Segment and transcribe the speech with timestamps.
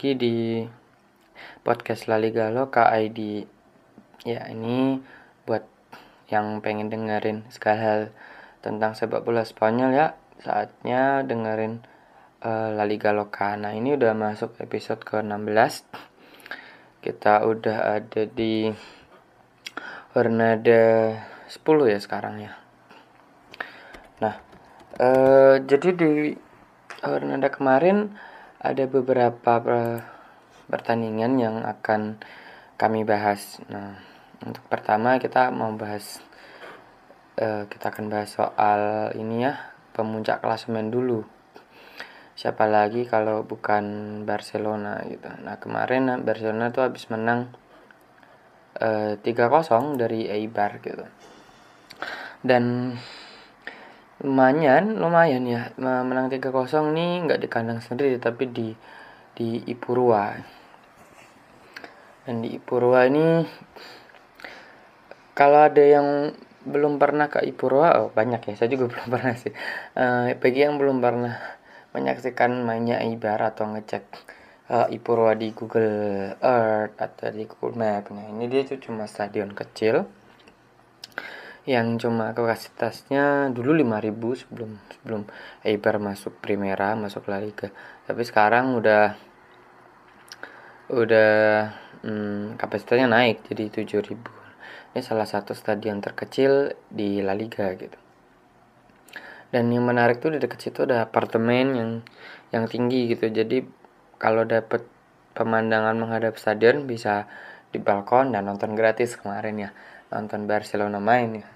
[0.00, 0.64] Lagi di
[1.60, 3.44] podcast La Liga Loka ID.
[4.24, 4.96] Ya, ini
[5.44, 5.68] buat
[6.32, 8.00] yang pengen dengerin segala hal
[8.64, 11.84] tentang sepak bola Spanyol ya, saatnya dengerin
[12.40, 13.52] uh, La Liga Loka.
[13.60, 15.84] Nah, ini udah masuk episode ke-16.
[17.04, 18.72] Kita udah ada di
[20.16, 21.12] Jornada
[21.44, 22.56] 10 ya sekarang ya.
[24.24, 24.40] Nah,
[24.96, 26.32] uh, jadi di
[27.04, 28.16] Jornada kemarin
[28.60, 29.64] ada beberapa
[30.68, 32.20] pertandingan yang akan
[32.76, 33.56] kami bahas.
[33.72, 33.96] Nah,
[34.44, 36.20] untuk pertama kita mau bahas
[37.40, 41.24] uh, kita akan bahas soal ini ya, pemuncak klasemen dulu.
[42.36, 43.84] Siapa lagi kalau bukan
[44.28, 45.28] Barcelona gitu.
[45.40, 47.52] Nah, kemarin Barcelona tuh habis menang
[48.80, 51.04] uh, 3-0 dari Eibar gitu.
[52.40, 52.96] Dan
[54.20, 55.72] lumayan lumayan ya.
[55.80, 56.52] Menang 3-0
[56.92, 58.68] nih nggak di kandang sendiri tapi di
[59.36, 60.36] di Ipurua.
[62.28, 63.44] Dan di Ipurua ini
[65.32, 68.54] kalau ada yang belum pernah ke Ipurua oh banyak ya.
[68.54, 69.52] Saya juga belum pernah sih.
[69.96, 71.36] Uh, bagi yang belum pernah
[71.90, 74.04] menyaksikan mainnya Ibar atau ngecek
[74.70, 80.06] uh, Ipurua di Google Earth atau di Google Map nah ini dia cuma stadion kecil
[81.68, 85.22] yang cuma kapasitasnya dulu 5000 sebelum sebelum
[85.60, 87.68] Eibar masuk Primera masuk La Liga.
[88.08, 89.16] Tapi sekarang udah
[90.90, 91.30] udah
[92.02, 94.40] hmm, kapasitasnya naik jadi 7000
[94.90, 97.94] ini salah satu stadion terkecil di La Liga gitu.
[99.50, 101.90] Dan yang menarik tuh di dekat situ ada apartemen yang
[102.50, 103.30] yang tinggi gitu.
[103.30, 103.62] Jadi
[104.18, 104.86] kalau dapet
[105.34, 107.30] pemandangan menghadap stadion bisa
[107.70, 109.70] di balkon dan nonton gratis kemarin ya
[110.10, 111.48] nonton Barcelona main ya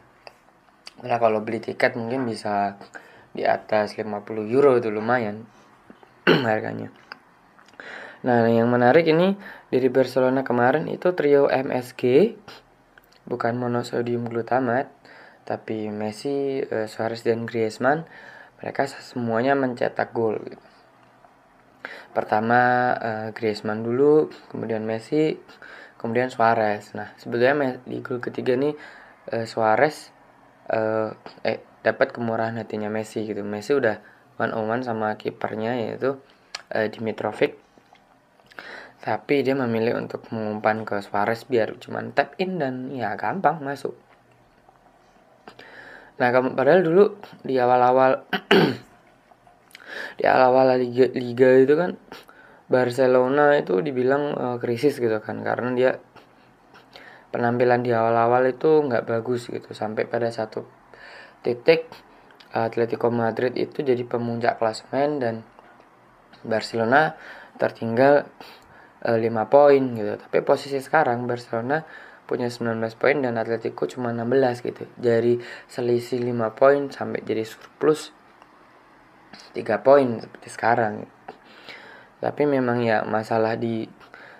[0.94, 2.78] Nah kalau beli tiket mungkin bisa
[3.34, 4.14] di atas 50
[4.46, 5.42] euro itu lumayan
[6.48, 6.94] harganya
[8.24, 9.36] Nah yang menarik ini
[9.68, 12.34] dari Barcelona kemarin itu trio MSG
[13.26, 14.88] bukan monosodium glutamat
[15.44, 18.08] tapi Messi, uh, Suarez dan Griezmann
[18.64, 20.40] mereka semuanya mencetak gol.
[22.16, 25.36] Pertama uh, Griezmann dulu, kemudian Messi,
[26.04, 26.92] kemudian Suarez.
[26.92, 28.76] Nah, sebetulnya di gol ketiga nih
[29.32, 30.12] uh, Suarez
[30.68, 33.40] uh, eh dapat kemurahan hatinya Messi gitu.
[33.40, 34.04] Messi udah
[34.36, 36.20] one on one sama kipernya yaitu
[36.76, 37.56] uh, Dimitrovic.
[39.00, 43.96] Tapi dia memilih untuk mengumpan ke Suarez biar cuman tap in dan ya gampang masuk.
[46.20, 48.28] Nah, padahal dulu di awal-awal
[50.20, 51.96] di awal-awal liga, liga itu kan
[52.64, 55.90] Barcelona itu dibilang uh, krisis gitu kan karena dia
[57.34, 60.62] penampilan di awal-awal itu nggak bagus gitu sampai pada satu
[61.42, 61.90] titik
[62.54, 65.34] Atletico Madrid itu jadi pemuncak klasemen dan
[66.46, 67.18] Barcelona
[67.58, 68.30] tertinggal
[69.02, 70.14] e, eh, 5 poin gitu.
[70.14, 71.82] Tapi posisi sekarang Barcelona
[72.30, 74.86] punya 19 poin dan Atletico cuma 16 gitu.
[74.94, 78.14] Dari selisih 5 poin sampai jadi surplus
[79.50, 80.94] 3 poin seperti sekarang.
[82.24, 83.84] Tapi memang ya masalah di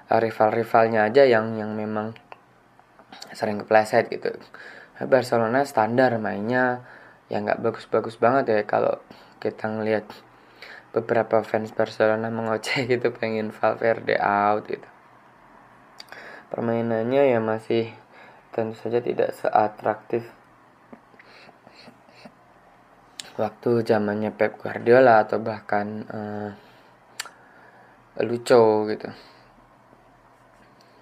[0.08, 2.16] rival-rivalnya aja yang yang memang
[3.36, 4.32] sering kepleset gitu.
[5.04, 6.80] Barcelona standar mainnya
[7.28, 9.04] ya nggak bagus-bagus banget ya kalau
[9.36, 10.08] kita ngelihat
[10.96, 14.88] beberapa fans Barcelona mengoceh gitu pengen Valverde out gitu.
[16.48, 17.92] Permainannya ya masih
[18.56, 20.24] tentu saja tidak seatraktif
[23.34, 26.50] waktu zamannya Pep Guardiola atau bahkan uh,
[28.22, 29.10] Lucho gitu.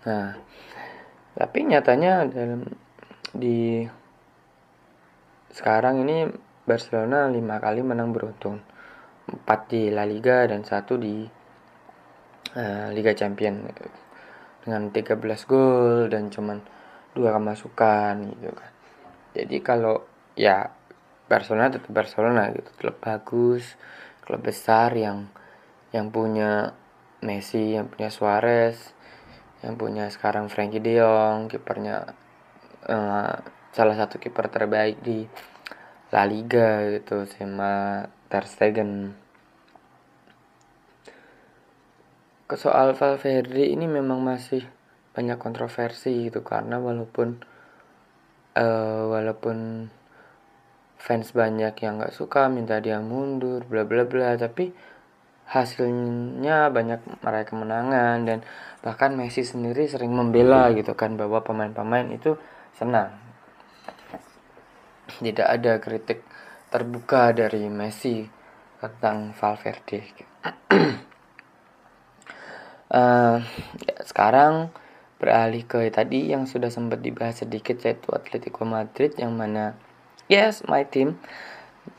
[0.09, 0.41] Nah
[1.33, 2.65] tapi nyatanya dalam
[3.33, 3.84] di
[5.53, 6.28] sekarang ini
[6.65, 8.61] Barcelona lima kali menang beruntun
[9.28, 11.25] empat di La Liga dan satu di
[12.56, 13.61] uh, Liga Champion.
[14.62, 15.19] Dengan 13
[15.50, 16.62] gol dan cuman
[17.12, 18.73] dua kemasukan gitu kan.
[19.35, 20.06] Jadi kalau
[20.38, 20.70] ya
[21.26, 22.70] Barcelona tetap Barcelona gitu.
[22.79, 23.76] Klub bagus
[24.23, 25.26] klub besar yang
[25.91, 26.79] yang punya
[27.22, 28.92] Messi yang punya Suarez
[29.62, 30.98] yang punya sekarang Frankie De
[31.46, 32.10] kipernya
[32.90, 33.34] uh,
[33.70, 35.24] salah satu kiper terbaik di
[36.10, 39.16] La Liga gitu sama Ter Stegen.
[42.44, 44.66] Ke soal Valverde ini memang masih
[45.16, 47.40] banyak kontroversi gitu karena walaupun
[48.58, 49.88] uh, walaupun
[51.00, 54.72] fans banyak yang nggak suka minta dia mundur bla bla bla tapi
[55.47, 58.39] hasilnya banyak meraih kemenangan dan
[58.81, 62.39] bahkan Messi sendiri sering membela gitu kan bahwa pemain-pemain itu
[62.73, 63.15] senang.
[65.21, 66.25] Tidak ada kritik
[66.73, 68.25] terbuka dari Messi
[68.81, 70.00] tentang Valverde.
[72.91, 73.39] Uh,
[73.87, 74.73] ya, sekarang
[75.23, 79.79] beralih ke tadi yang sudah sempat dibahas sedikit yaitu Atletico Madrid yang mana
[80.27, 81.15] yes my team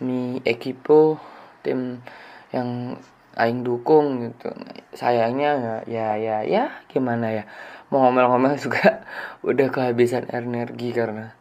[0.03, 1.15] mi equipo
[1.63, 2.03] tim
[2.51, 2.99] yang
[3.37, 4.49] aing dukung gitu.
[4.93, 7.43] Sayangnya ya ya ya gimana ya?
[7.89, 9.05] Mau ngomel-ngomel juga
[9.49, 11.33] udah kehabisan energi karena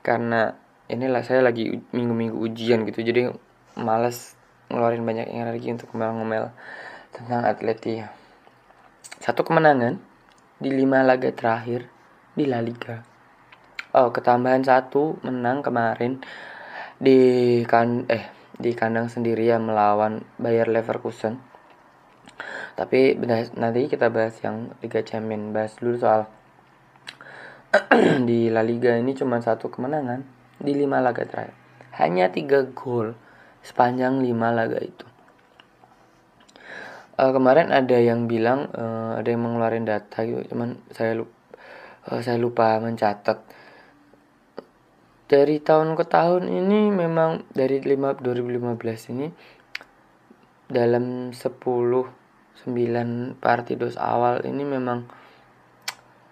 [0.00, 0.56] karena
[0.88, 3.28] inilah saya lagi minggu-minggu ujian gitu jadi
[3.76, 4.32] males
[4.72, 6.48] ngeluarin banyak energi untuk ngomel-ngomel
[7.12, 8.00] tentang atleti
[9.20, 10.00] satu kemenangan
[10.58, 11.90] di lima laga terakhir
[12.38, 13.02] di La Liga.
[13.96, 16.22] Oh, ketambahan satu menang kemarin
[16.98, 21.38] di kan eh di kandang sendiri ya melawan Bayer Leverkusen.
[22.78, 23.18] Tapi
[23.58, 25.50] nanti kita bahas yang Liga Champions.
[25.50, 26.30] Bahas dulu soal
[28.28, 30.22] di La Liga ini cuma satu kemenangan
[30.58, 31.54] di lima laga terakhir.
[31.98, 33.18] Hanya tiga gol
[33.62, 35.08] sepanjang lima laga itu
[37.18, 41.34] uh, kemarin ada yang bilang uh, ada yang mengeluarkan data gitu cuman saya lupa
[42.08, 43.38] uh, saya lupa mencatat
[45.28, 49.28] dari tahun ke tahun ini memang dari 5 2015 ini
[50.72, 51.36] dalam 10
[52.64, 55.06] 9 partidos awal ini memang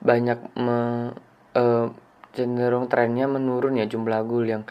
[0.02, 1.12] banyak me,
[1.54, 1.86] uh,
[2.32, 4.64] cenderung trennya menurun ya jumlah gol yang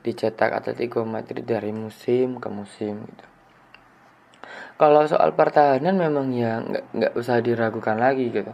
[0.00, 3.26] dicetak Atletico Madrid dari musim ke musim gitu.
[4.80, 8.52] Kalau soal pertahanan memang ya nggak nggak usah diragukan lagi gitu.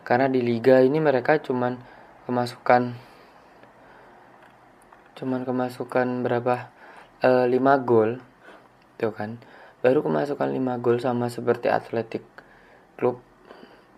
[0.00, 1.76] Karena di liga ini mereka cuman
[2.24, 3.07] kemasukan
[5.18, 6.70] cuman kemasukan berapa?
[7.18, 8.22] E, eh, 5 gol.
[8.96, 9.42] Tuh kan.
[9.82, 12.22] Baru kemasukan 5 gol sama seperti Atletik
[12.98, 13.22] klub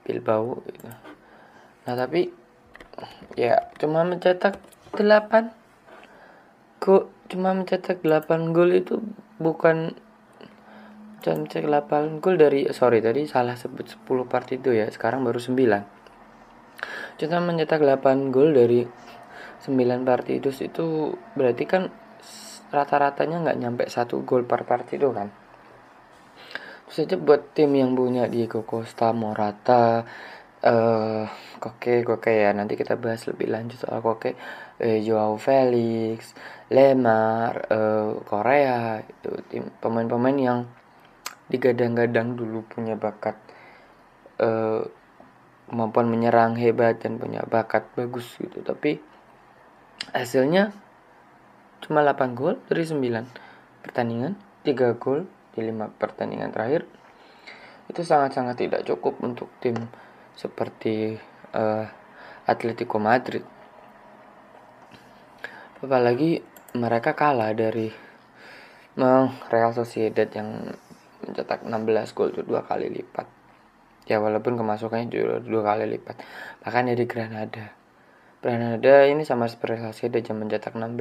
[0.04, 0.88] Bilbao gitu.
[1.88, 2.28] nah tapi
[3.32, 4.60] ya cuma mencetak
[4.92, 5.48] 8
[6.76, 9.00] kok cuma mencetak 8 gol itu
[9.40, 9.96] bukan
[11.20, 14.88] cek 8 gol dari sorry tadi salah sebut 10 part itu ya.
[14.88, 15.56] Sekarang baru 9
[17.20, 18.88] kita mencetak 8 gol dari
[19.60, 21.82] 9 partidus itu berarti kan
[22.70, 25.28] rata-ratanya nggak nyampe satu gol per partido kan?
[26.86, 30.02] Terus aja buat tim yang punya Diego Costa Morata
[30.64, 31.24] uh,
[31.60, 34.34] Koke Koke ya nanti kita bahas lebih lanjut soal Koke.
[34.80, 36.32] Uh, Joao Felix
[36.72, 40.58] Lemar uh, Korea itu tim pemain-pemain yang
[41.50, 43.34] digadang-gadang dulu punya bakat
[44.38, 44.86] uh,
[45.66, 48.62] kemampuan menyerang hebat dan punya bakat bagus gitu.
[48.62, 49.09] Tapi
[50.12, 50.72] hasilnya
[51.84, 55.24] cuma 8 gol dari 9 pertandingan 3 gol
[55.56, 56.86] di 5 pertandingan terakhir.
[57.90, 59.74] Itu sangat-sangat tidak cukup untuk tim
[60.38, 61.18] seperti
[61.56, 61.84] uh,
[62.46, 63.42] Atletico Madrid.
[65.80, 66.44] Apalagi
[66.76, 67.90] mereka kalah dari
[69.50, 70.76] Real Sociedad yang
[71.24, 73.26] mencetak 16 gol itu dua kali lipat.
[74.04, 75.08] Ya walaupun kemasukannya
[75.40, 76.20] dua kali lipat.
[76.62, 77.79] Bahkan dari Granada
[78.40, 80.96] Granada ini sama seperti Sociedad yang mencetak 16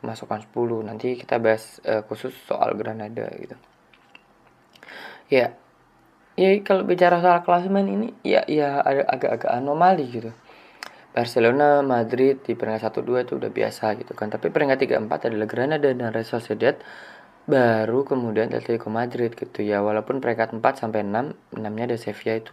[0.00, 3.56] kemasukan 10 nanti kita bahas uh, khusus soal Granada gitu.
[5.28, 5.52] Ya
[6.40, 10.32] ya kalau bicara soal klasemen ini ya ya ada agak-agak anomali gitu.
[11.14, 14.32] Barcelona, Madrid di peringkat 1 2 itu udah biasa gitu kan.
[14.32, 16.74] Tapi peringkat 3 4 adalah Granada dan Real Sociedad
[17.44, 19.84] baru kemudian Atletico Madrid gitu ya.
[19.84, 22.52] Walaupun peringkat 4 sampai 6 6 nya ada Sevilla itu.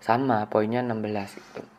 [0.00, 1.73] Sama poinnya 16 gitu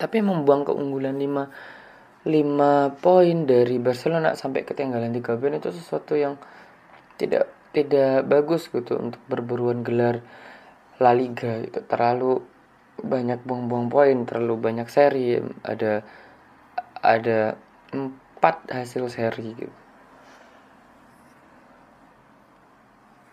[0.00, 6.40] tapi membuang keunggulan 5 5 poin dari Barcelona sampai ketinggalan 3 poin itu sesuatu yang
[7.20, 10.24] tidak tidak bagus gitu untuk berburuan gelar
[10.96, 12.40] La Liga itu terlalu
[13.00, 16.00] banyak buang-buang poin terlalu banyak seri ada
[17.00, 17.56] ada
[17.92, 19.76] empat hasil seri gitu.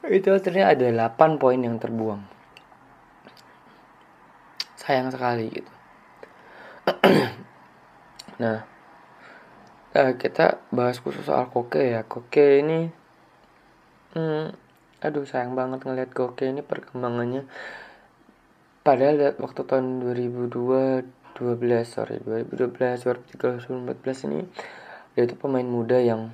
[0.08, 2.24] Itu artinya ada 8 poin yang terbuang.
[4.80, 5.77] Sayang sekali gitu
[8.42, 8.64] nah
[9.98, 12.08] uh, kita bahas khusus soal koke ya.
[12.08, 12.88] Koke ini
[14.16, 14.56] hmm,
[15.04, 17.44] aduh sayang banget ngeliat koke ini perkembangannya.
[18.86, 23.04] Padahal waktu tahun 2002 12 sorry 2012
[23.38, 24.40] 2013 2014 ini
[25.14, 26.34] dia itu pemain muda yang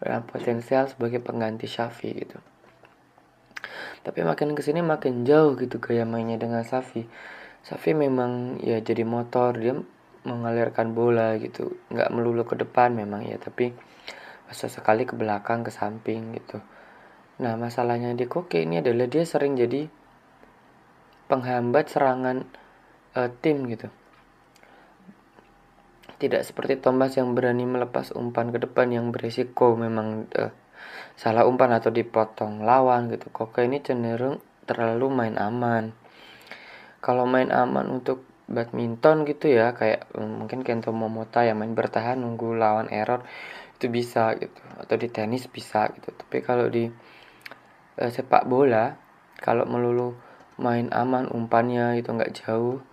[0.00, 2.38] yang potensial sebagai pengganti Shafi gitu.
[4.00, 7.04] Tapi makin ke sini makin jauh gitu gaya mainnya dengan Safi
[7.60, 9.56] Safi memang ya jadi motor.
[9.56, 9.76] Dia
[10.24, 11.76] mengalirkan bola gitu.
[11.92, 13.72] Nggak melulu ke depan memang ya tapi
[14.50, 16.58] bisa sekali ke belakang ke samping gitu.
[17.40, 19.86] Nah masalahnya di Koke ini adalah dia sering jadi
[21.30, 22.42] penghambat serangan
[23.14, 23.86] uh, tim gitu.
[26.20, 30.52] Tidak seperti Thomas yang berani melepas umpan ke depan yang berisiko memang uh,
[31.14, 33.30] salah umpan atau dipotong lawan gitu.
[33.30, 35.99] Koke ini cenderung terlalu main aman
[37.00, 42.18] kalau main aman untuk badminton gitu ya kayak mm, mungkin Kento Momota yang main bertahan
[42.20, 43.24] nunggu lawan error
[43.78, 44.60] itu bisa gitu.
[44.76, 46.12] Atau di tenis bisa gitu.
[46.12, 46.90] Tapi kalau di
[47.96, 48.98] uh, sepak bola
[49.40, 50.18] kalau melulu
[50.60, 52.84] main aman umpannya itu nggak jauh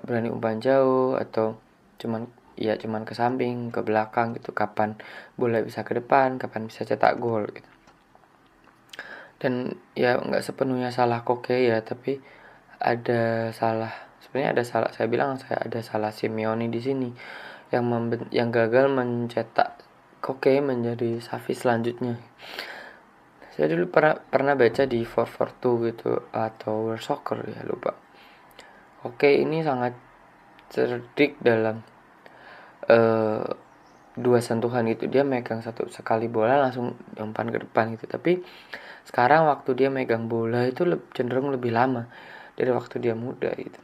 [0.00, 1.60] berani umpan jauh atau
[2.00, 2.24] cuman
[2.56, 4.96] ya cuman ke samping ke belakang gitu kapan
[5.36, 7.68] bola bisa ke depan kapan bisa cetak gol gitu.
[9.36, 12.22] Dan ya nggak sepenuhnya salah koke ya tapi
[12.82, 17.10] ada salah sebenarnya ada salah saya bilang saya ada salah Simeone di sini
[17.70, 19.80] yang memben, yang gagal mencetak
[20.22, 22.14] Koke menjadi Safi selanjutnya.
[23.58, 27.98] Saya dulu pernah pernah baca di 442 gitu atau World Soccer ya lupa.
[29.02, 29.98] Oke ini sangat
[30.70, 31.82] cerdik dalam
[32.86, 33.44] uh,
[34.14, 38.06] dua sentuhan gitu dia megang satu sekali bola langsung umpan ke depan gitu.
[38.06, 38.40] Tapi
[39.02, 42.06] sekarang waktu dia megang bola itu cenderung lebih lama
[42.62, 43.82] dari waktu dia muda gitu.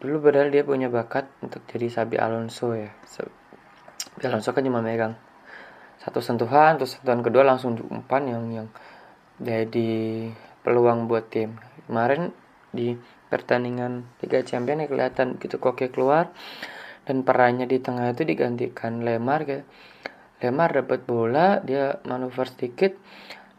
[0.00, 2.88] Dulu padahal dia punya bakat untuk jadi Sabi Alonso ya.
[3.04, 5.20] Sabi Alonso kan cuma megang
[6.00, 8.68] satu sentuhan terus sentuhan kedua langsung diumpan yang yang
[9.36, 10.32] jadi
[10.64, 11.60] peluang buat tim.
[11.84, 12.32] Kemarin
[12.72, 12.96] di
[13.28, 16.32] pertandingan Liga Champions ya kelihatan gitu koke keluar
[17.04, 19.60] dan perannya di tengah itu digantikan Lemar gitu.
[20.40, 22.96] Lemar dapat bola dia manuver sedikit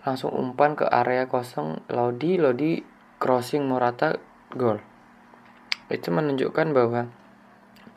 [0.02, 1.86] langsung umpan ke area kosong.
[1.94, 2.82] Lodi Lodi
[3.22, 4.18] crossing Morata
[4.56, 4.80] gol.
[5.92, 7.12] Itu menunjukkan bahwa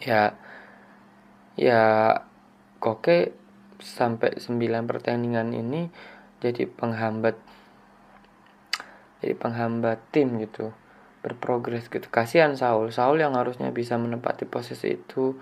[0.03, 0.35] ya
[1.55, 1.83] ya
[2.83, 3.33] Koke
[3.79, 5.89] sampai 9 pertandingan ini
[6.43, 7.39] jadi penghambat
[9.23, 10.75] jadi penghambat tim gitu
[11.25, 12.05] berprogres gitu.
[12.13, 12.93] Kasihan Saul.
[12.93, 15.41] Saul yang harusnya bisa menempati posisi itu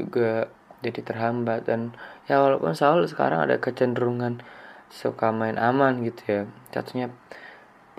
[0.00, 0.48] juga
[0.80, 1.68] jadi terhambat.
[1.68, 1.92] Dan
[2.24, 4.40] ya walaupun Saul sekarang ada kecenderungan
[4.88, 6.40] suka main aman gitu ya.
[6.72, 7.12] Satunya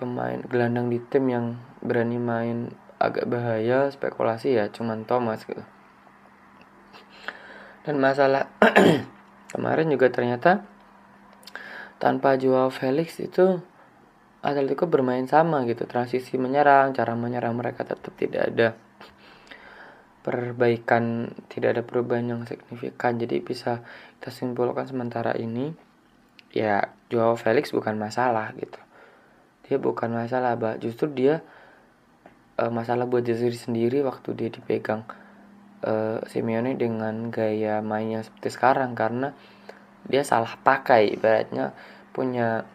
[0.00, 5.60] pemain gelandang di tim yang berani main agak bahaya spekulasi ya cuman Thomas gitu.
[7.84, 8.48] Dan masalah
[9.52, 10.64] kemarin juga ternyata
[12.00, 13.60] tanpa Joao Felix itu
[14.40, 18.68] Atletico bermain sama gitu transisi menyerang cara menyerang mereka tetap tidak ada
[20.24, 23.20] perbaikan tidak ada perubahan yang signifikan.
[23.20, 23.84] Jadi bisa
[24.16, 25.72] kita simpulkan sementara ini
[26.52, 28.80] ya Joao Felix bukan masalah gitu
[29.70, 31.46] dia bukan masalah bah justru dia
[32.58, 35.06] uh, masalah buat diri sendiri waktu dia dipegang
[35.86, 38.98] uh, Simeone dengan gaya mainnya seperti sekarang.
[38.98, 39.30] Karena
[40.04, 41.70] dia salah pakai ibaratnya
[42.10, 42.66] punya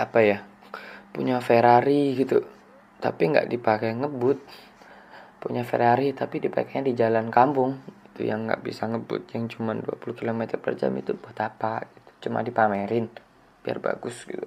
[0.00, 0.38] apa ya
[1.12, 2.42] punya Ferrari gitu.
[2.98, 4.40] Tapi nggak dipakai ngebut.
[5.36, 7.76] Punya Ferrari tapi dipakainya di jalan kampung.
[8.08, 9.28] Itu yang nggak bisa ngebut.
[9.36, 11.84] Yang cuma 20 km per jam itu buat apa?
[11.84, 12.00] Gitu.
[12.22, 13.10] cuma dipamerin
[13.66, 14.46] biar bagus gitu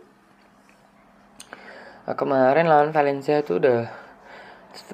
[2.14, 3.90] kemarin lawan Valencia itu udah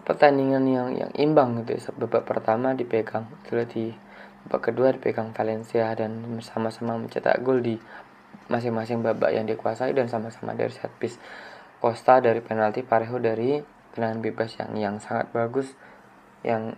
[0.07, 1.91] pertandingan yang yang imbang gitu ya.
[1.99, 3.91] babak pertama dipegang sudah di
[4.47, 7.75] babak kedua dipegang Valencia dan sama-sama mencetak gol di
[8.47, 11.19] masing-masing babak yang dikuasai dan sama-sama dari set piece
[11.81, 13.57] Costa dari penalti Parejo dari
[13.91, 15.67] tendangan bebas yang yang sangat bagus
[16.47, 16.77] yang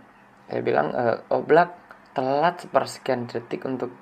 [0.50, 1.76] saya bilang uh, Oblak
[2.16, 3.92] telat sepersekian detik untuk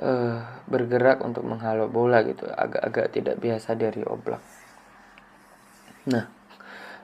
[0.00, 4.53] uh, bergerak untuk menghalau bola gitu agak-agak tidak biasa dari Oblak
[6.04, 6.28] Nah,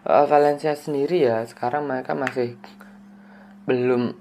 [0.05, 2.61] uh, Valencia sendiri ya sekarang mereka masih
[3.65, 4.13] belum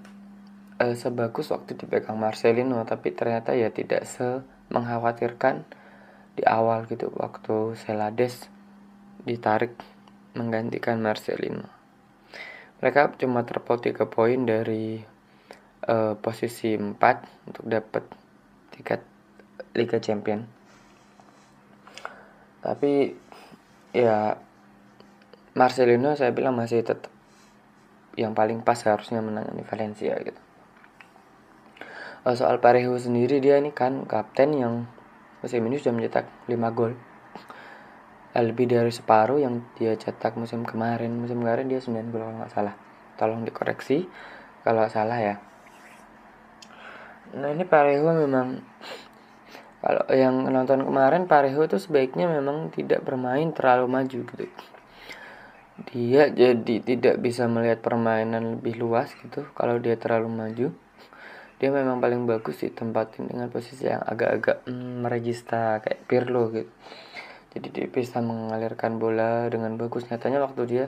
[0.79, 5.67] uh, sebagus waktu dipegang Marcelino, tapi ternyata ya tidak se mengkhawatirkan
[6.39, 8.48] di awal gitu waktu Celades
[9.27, 9.75] ditarik
[10.38, 11.67] menggantikan Marcelino.
[12.79, 15.03] Mereka cuma terpaut 3 poin dari
[15.91, 16.95] uh, posisi 4
[17.51, 18.07] untuk dapat
[18.71, 19.03] tiket
[19.75, 20.48] Liga Champion.
[22.63, 23.12] Tapi
[23.91, 24.39] ya
[25.60, 27.12] Marcelino saya bilang masih tetap
[28.16, 30.39] yang paling pas harusnya menangani Valencia gitu.
[32.24, 34.88] Oh, soal Parejo sendiri dia ini kan kapten yang
[35.44, 36.96] musim ini sudah mencetak 5 gol.
[38.39, 41.12] Lebih dari separuh yang dia cetak musim kemarin.
[41.20, 42.75] Musim kemarin dia 9 gol kalau nggak salah.
[43.20, 44.08] Tolong dikoreksi
[44.63, 45.36] kalau salah ya.
[47.36, 48.63] Nah ini Parejo memang
[49.80, 54.48] kalau yang nonton kemarin Parejo itu sebaiknya memang tidak bermain terlalu maju gitu
[55.88, 60.67] dia jadi tidak bisa melihat permainan lebih luas gitu kalau dia terlalu maju.
[61.59, 65.03] Dia memang paling bagus ditempatin dengan posisi yang agak-agak mm,
[65.83, 66.71] kayak Pirlo gitu.
[67.55, 70.07] Jadi dia bisa mengalirkan bola dengan bagus.
[70.07, 70.86] Nyatanya waktu dia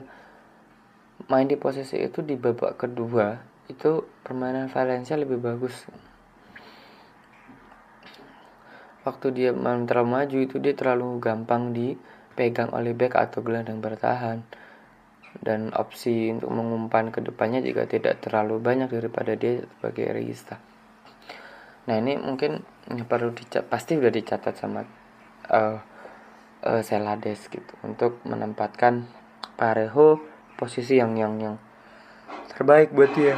[1.28, 3.36] main di posisi itu di babak kedua
[3.68, 5.88] itu permainan Valencia lebih bagus.
[9.04, 11.96] Waktu dia main terlalu maju itu dia terlalu gampang di
[12.32, 14.40] dipegang oleh back atau gelandang bertahan
[15.42, 20.62] dan opsi untuk mengumpan ke depannya juga tidak terlalu banyak daripada dia sebagai regista.
[21.90, 24.86] Nah ini mungkin perlu dicatat pasti sudah dicatat sama
[25.50, 25.82] uh,
[26.62, 29.10] uh, Selades gitu untuk menempatkan
[29.58, 30.22] Parejo
[30.54, 31.56] posisi yang yang yang
[32.54, 33.34] terbaik buat dia.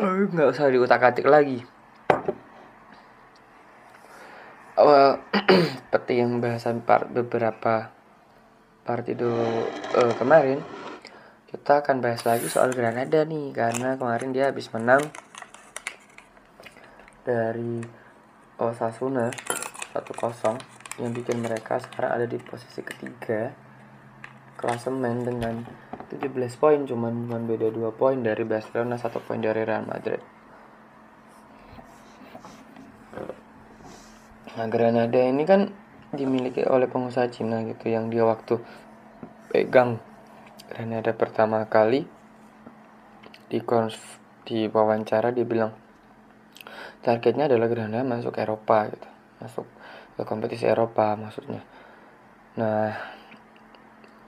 [0.00, 1.66] Nggak usah diutak-atik lagi.
[4.78, 5.18] Uh,
[5.90, 7.99] seperti yang bahasan part beberapa
[8.90, 9.30] partido
[9.94, 10.58] uh, kemarin
[11.46, 14.98] kita akan bahas lagi soal Granada nih karena kemarin dia habis menang
[17.22, 17.78] dari
[18.58, 19.30] Osasuna
[19.94, 23.54] 1-0 yang bikin mereka sekarang ada di posisi ketiga
[24.58, 25.62] klasemen dengan
[26.10, 26.26] 17
[26.58, 30.22] poin cuman cuman beda 2 poin dari Barcelona 1 poin dari Real Madrid.
[34.58, 35.70] Nah Granada ini kan
[36.10, 38.58] dimiliki oleh pengusaha Cina gitu yang dia waktu
[39.50, 40.02] pegang.
[40.70, 42.06] Granada pertama kali
[43.50, 43.98] di konf
[44.46, 45.74] di wawancara dia bilang
[47.02, 49.08] targetnya adalah Granada masuk Eropa gitu.
[49.42, 49.66] Masuk
[50.14, 51.62] ke kompetisi Eropa maksudnya.
[52.54, 52.94] Nah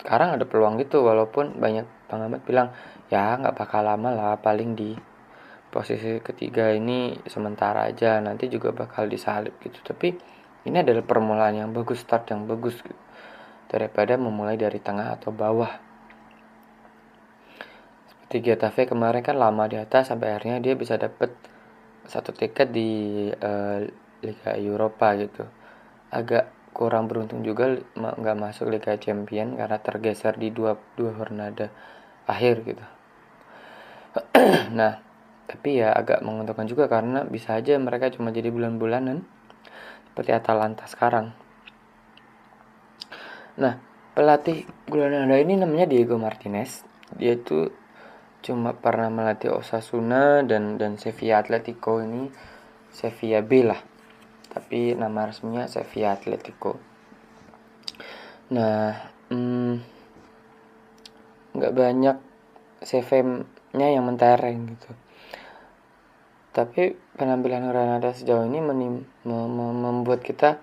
[0.03, 2.75] sekarang ada peluang gitu walaupun banyak pengamat bilang
[3.07, 4.99] ya nggak bakal lama lah paling di
[5.71, 9.79] posisi ketiga ini sementara aja nanti juga bakal disalip gitu.
[9.87, 10.19] Tapi
[10.62, 13.02] ini adalah permulaan yang bagus start yang bagus gitu.
[13.66, 15.73] Daripada memulai dari tengah atau bawah.
[18.07, 21.33] Seperti Getafe kemarin kan lama di atas sampai akhirnya dia bisa dapet
[22.07, 22.90] satu tiket di
[23.33, 23.83] uh,
[24.23, 25.45] Liga Eropa gitu.
[26.12, 31.69] Agak kurang beruntung juga nggak masuk Liga Champion karena tergeser di dua dua hornada
[32.28, 32.84] akhir gitu.
[34.78, 35.13] Nah
[35.52, 39.21] tapi ya agak menguntungkan juga karena bisa aja mereka cuma jadi bulan-bulanan
[40.13, 41.33] seperti Atalanta sekarang.
[43.57, 43.81] Nah,
[44.13, 46.85] pelatih Granada ini namanya Diego Martinez.
[47.17, 47.73] Dia itu
[48.45, 52.29] cuma pernah melatih Osasuna dan dan Sevilla Atletico ini
[52.93, 53.81] Sevilla B lah.
[54.53, 56.77] Tapi nama resminya Sevilla Atletico.
[58.53, 58.93] Nah,
[59.33, 59.81] hmm,
[61.57, 62.17] nggak banyak
[62.85, 64.93] CV-nya yang mentereng gitu
[66.52, 68.60] tapi penampilan Granada sejauh ini
[69.25, 70.60] membuat kita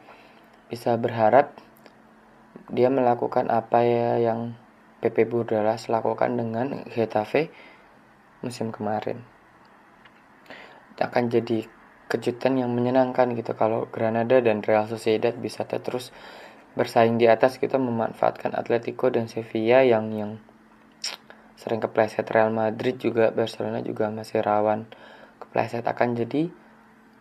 [0.70, 1.58] bisa berharap
[2.70, 4.54] dia melakukan apa ya yang
[5.02, 7.50] PP Burdalas lakukan dengan Getafe
[8.46, 9.26] musim kemarin.
[11.00, 11.66] Akan jadi
[12.12, 16.12] kejutan yang menyenangkan gitu kalau Granada dan Real Sociedad bisa terus
[16.78, 20.38] bersaing di atas kita memanfaatkan Atletico dan Sevilla yang yang
[21.56, 24.86] sering kepleset Real Madrid juga Barcelona juga masih rawan
[25.50, 26.54] kepleset akan jadi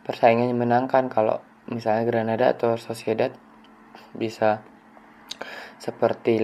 [0.05, 3.33] persaingan yang menangkan kalau misalnya Granada atau Sociedad
[4.17, 4.64] bisa
[5.79, 6.41] seperti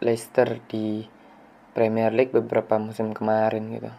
[0.00, 1.04] Leicester di
[1.74, 3.90] Premier League beberapa musim kemarin gitu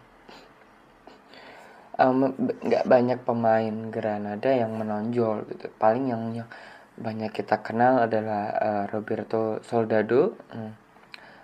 [1.92, 6.48] nggak um, banyak pemain Granada yang menonjol gitu paling yang yang
[6.96, 10.72] banyak kita kenal adalah uh, Roberto Soldado hmm.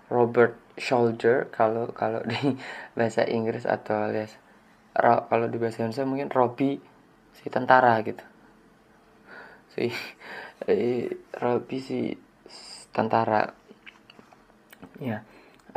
[0.09, 2.57] Robert Soldier kalau kalau di
[2.97, 4.25] bahasa Inggris atau Ro,
[4.99, 6.83] kalau di bahasa Indonesia mungkin Robi
[7.39, 8.25] si tentara gitu.
[9.71, 9.87] Si
[10.71, 11.07] eh,
[11.39, 12.19] Robi si
[12.91, 13.47] tentara.
[14.99, 15.23] Ya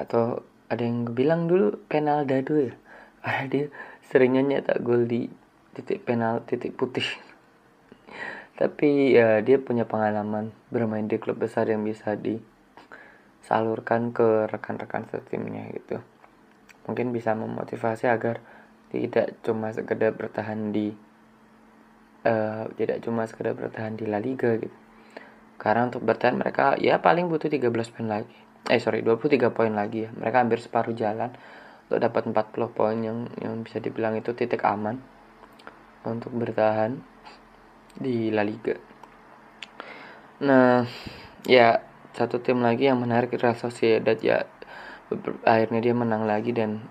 [0.01, 2.73] atau ada yang bilang dulu penal dado ya?
[3.21, 3.69] Karena dia
[4.09, 5.29] seringnya nyetak gol di
[5.77, 7.05] titik penal titik putih.
[8.59, 15.69] Tapi ya dia punya pengalaman bermain di klub besar yang bisa disalurkan ke rekan-rekan setimnya
[15.77, 16.01] gitu.
[16.89, 18.41] Mungkin bisa memotivasi agar
[18.91, 20.91] tidak cuma sekedar bertahan di
[22.27, 24.75] uh, tidak cuma sekedar bertahan di La Liga gitu.
[25.55, 28.35] Karena untuk bertahan mereka ya paling butuh 13 poin lagi.
[28.67, 30.09] Eh sorry 23 poin lagi ya.
[30.11, 31.31] Mereka hampir separuh jalan
[31.87, 34.99] untuk dapat 40 poin yang yang bisa dibilang itu titik aman
[36.03, 36.99] untuk bertahan
[37.95, 38.75] di La Liga.
[40.43, 40.83] Nah
[41.47, 41.79] ya
[42.11, 44.43] satu tim lagi yang menarik Real Sociedad ya
[45.43, 46.83] akhirnya dia menang lagi dan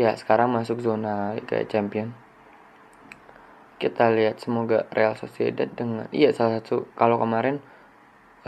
[0.00, 2.16] ya sekarang masuk zona Liga Champion.
[3.76, 7.60] Kita lihat semoga Real Sociedad dengan iya salah satu kalau kemarin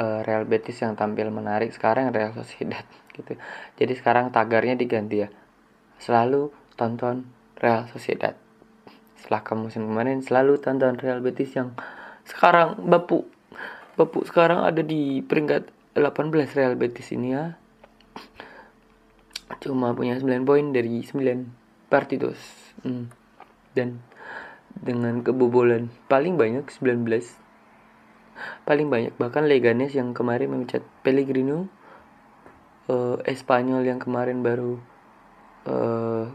[0.00, 3.36] uh, Real Betis yang tampil menarik sekarang Real Sociedad gitu.
[3.76, 5.28] Jadi sekarang tagarnya diganti ya.
[6.00, 6.48] Selalu
[6.80, 7.28] tonton
[7.60, 8.32] Real Sociedad.
[9.20, 11.76] Setelah ke musim kemarin selalu tonton Real Betis yang
[12.24, 13.28] sekarang bapu.
[14.00, 15.68] Bapu sekarang ada di peringkat
[16.00, 17.60] 18 Real Betis ini ya
[19.60, 22.38] cuma punya 9 poin dari 9 partidos.
[22.82, 23.12] Hmm.
[23.76, 24.00] dan
[24.80, 27.04] dengan kebobolan paling banyak 19
[28.64, 31.68] paling banyak bahkan Leganes yang kemarin memecat Pellegrino
[32.88, 34.80] uh, Espanyol yang kemarin baru
[35.68, 36.32] uh,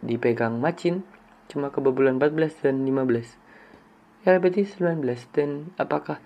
[0.00, 1.02] dipegang Macin
[1.50, 5.02] cuma kebobolan 14 dan 15 ya berarti 19
[5.34, 6.18] dan apakah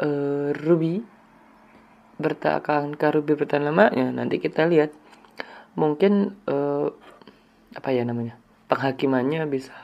[0.00, 1.04] uh, Ruby
[2.16, 4.92] bertahan Ruby bertahan lamanya nanti kita lihat
[5.76, 6.88] mungkin uh,
[7.76, 9.76] apa ya namanya penghakimannya bisa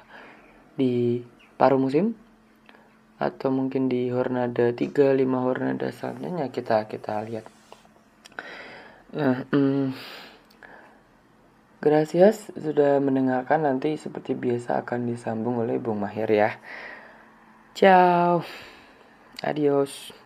[0.75, 1.21] di
[1.61, 2.17] paruh musim
[3.21, 7.47] atau mungkin di Hornada 3 5 Hornada selanjutnya kita kita lihat.
[9.13, 9.93] Nah, hmm,
[11.83, 16.55] Gracias sudah mendengarkan nanti seperti biasa akan disambung oleh Bung Mahir ya.
[17.75, 18.47] Ciao.
[19.43, 20.22] Adios.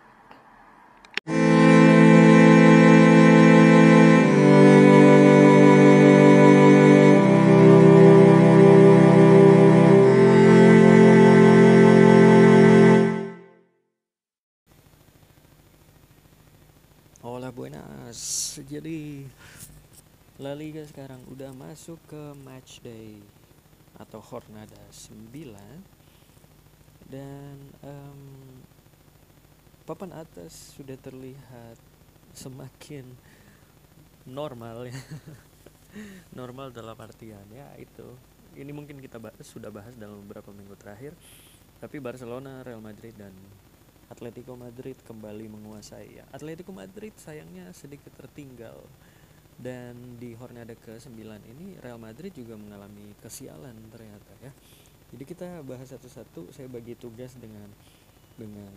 [18.65, 19.29] Jadi
[20.41, 23.21] La Liga sekarang udah masuk ke match day
[23.97, 25.33] atau Hornada 9
[27.09, 28.21] dan um,
[29.87, 31.79] papan atas sudah terlihat
[32.35, 33.07] semakin
[34.27, 34.97] normal ya.
[36.39, 38.05] Normal dalam artian ya itu.
[38.53, 41.17] Ini mungkin kita bahas, sudah bahas dalam beberapa minggu terakhir.
[41.81, 43.33] Tapi Barcelona, Real Madrid dan
[44.07, 46.25] Atletico Madrid kembali menguasai ya.
[46.31, 48.79] Atletico Madrid sayangnya sedikit tertinggal.
[49.57, 51.17] Dan di Hornada ke-9
[51.49, 54.53] ini Real Madrid juga mengalami kesialan ternyata ya.
[55.17, 57.67] Jadi kita bahas satu-satu, saya bagi tugas dengan
[58.37, 58.69] dengan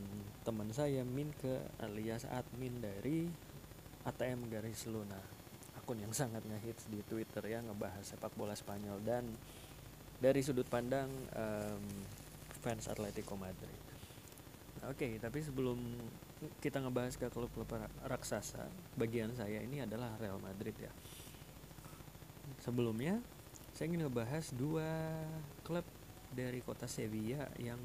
[0.47, 3.27] teman saya Min ke alias admin dari
[4.07, 5.19] ATM garis Luna.
[5.75, 9.03] Akun yang sangat ngehits di Twitter ya ngebahas sepak bola Spanyol.
[9.03, 9.35] Dan
[10.23, 11.83] dari sudut pandang um,
[12.63, 13.88] fans Atletico Madrid
[14.89, 15.77] Oke, okay, tapi sebelum
[16.57, 17.69] kita ngebahas ke klub-klub
[18.09, 18.65] raksasa,
[18.97, 20.89] bagian saya ini adalah Real Madrid ya.
[22.57, 23.21] Sebelumnya,
[23.77, 24.89] saya ingin ngebahas dua
[25.61, 25.85] klub
[26.33, 27.77] dari kota Sevilla yang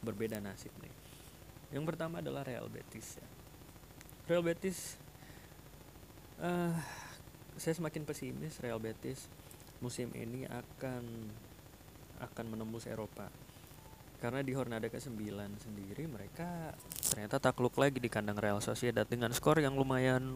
[0.00, 0.94] berbeda nasib nih.
[1.68, 3.28] Yang pertama adalah Real Betis ya.
[4.24, 4.96] Real Betis,
[6.40, 6.72] uh,
[7.60, 9.28] saya semakin pesimis Real Betis
[9.84, 11.04] musim ini akan
[12.24, 13.28] akan menembus Eropa
[14.18, 15.14] karena di Hornada ke-9
[15.62, 16.74] sendiri mereka
[17.06, 20.34] ternyata takluk lagi di kandang Real Sociedad dengan skor yang lumayan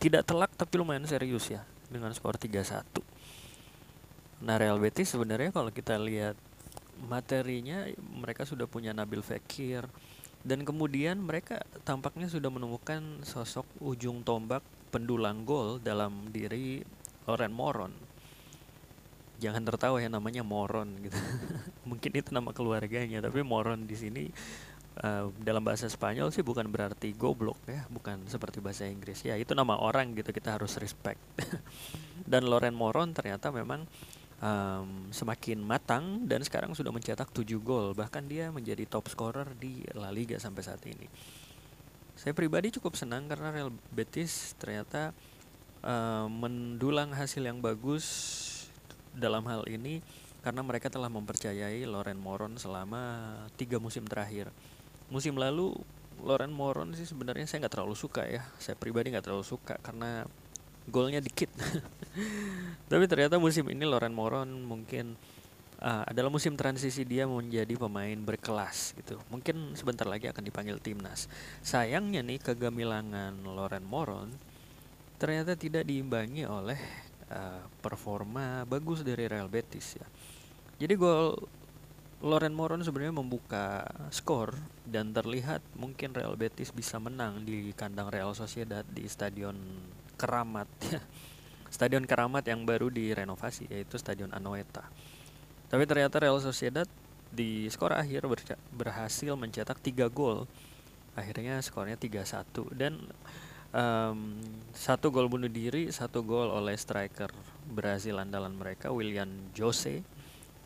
[0.00, 1.60] tidak telak tapi lumayan serius ya
[1.92, 3.04] dengan skor 3-1.
[4.40, 6.40] Nah Real Betis sebenarnya kalau kita lihat
[7.04, 9.84] materinya mereka sudah punya Nabil Fekir
[10.40, 16.80] dan kemudian mereka tampaknya sudah menemukan sosok ujung tombak pendulang gol dalam diri
[17.28, 18.09] Loren Moron
[19.40, 21.16] jangan tertawa ya namanya moron gitu.
[21.90, 24.22] Mungkin itu nama keluarganya tapi moron di sini
[25.00, 29.24] uh, dalam bahasa Spanyol sih bukan berarti goblok ya bukan seperti bahasa Inggris.
[29.24, 31.18] Ya itu nama orang gitu kita harus respect.
[32.30, 33.88] Dan Loren Moron ternyata memang
[34.44, 37.92] um, semakin matang dan sekarang sudah mencetak 7 gol.
[37.96, 41.06] Bahkan dia menjadi top scorer di La Liga sampai saat ini.
[42.16, 45.16] Saya pribadi cukup senang karena Real Betis ternyata
[45.80, 48.04] uh, mendulang hasil yang bagus
[49.20, 50.00] dalam hal ini
[50.40, 54.48] karena mereka telah mempercayai Loren Moron selama tiga musim terakhir.
[55.12, 55.76] Musim lalu
[56.24, 58.42] Loren Moron sih sebenarnya saya nggak terlalu suka ya.
[58.56, 60.24] Saya pribadi nggak terlalu suka karena
[60.88, 61.52] golnya dikit.
[62.90, 65.14] Tapi ternyata musim ini Loren Moron mungkin
[65.80, 69.20] uh, adalah musim transisi dia menjadi pemain berkelas gitu.
[69.28, 71.28] Mungkin sebentar lagi akan dipanggil timnas.
[71.60, 74.32] Sayangnya nih kegemilangan Loren Moron
[75.20, 76.80] ternyata tidak diimbangi oleh
[77.30, 80.06] uh, performa bagus dari Real Betis ya.
[80.80, 81.38] Jadi gol
[82.20, 83.80] Loren Moron sebenarnya membuka
[84.12, 84.52] skor
[84.84, 89.56] dan terlihat mungkin Real Betis bisa menang di kandang Real Sociedad di Stadion
[90.20, 91.00] Keramat ya.
[91.72, 94.84] Stadion Keramat yang baru direnovasi yaitu Stadion Anoeta.
[95.72, 96.84] Tapi ternyata Real Sociedad
[97.30, 98.28] di skor akhir
[98.74, 100.44] berhasil mencetak 3 gol.
[101.16, 103.00] Akhirnya skornya 3-1 dan
[103.74, 104.38] um,
[104.74, 107.30] satu gol bunuh diri, satu gol oleh striker
[107.66, 110.02] Brazil andalan mereka William Jose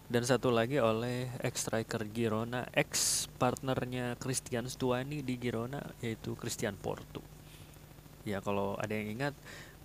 [0.04, 6.76] dan satu lagi oleh ex striker Girona, ex partnernya Christian Stuani di Girona yaitu Christian
[6.76, 7.24] Porto.
[8.24, 9.34] Ya kalau ada yang ingat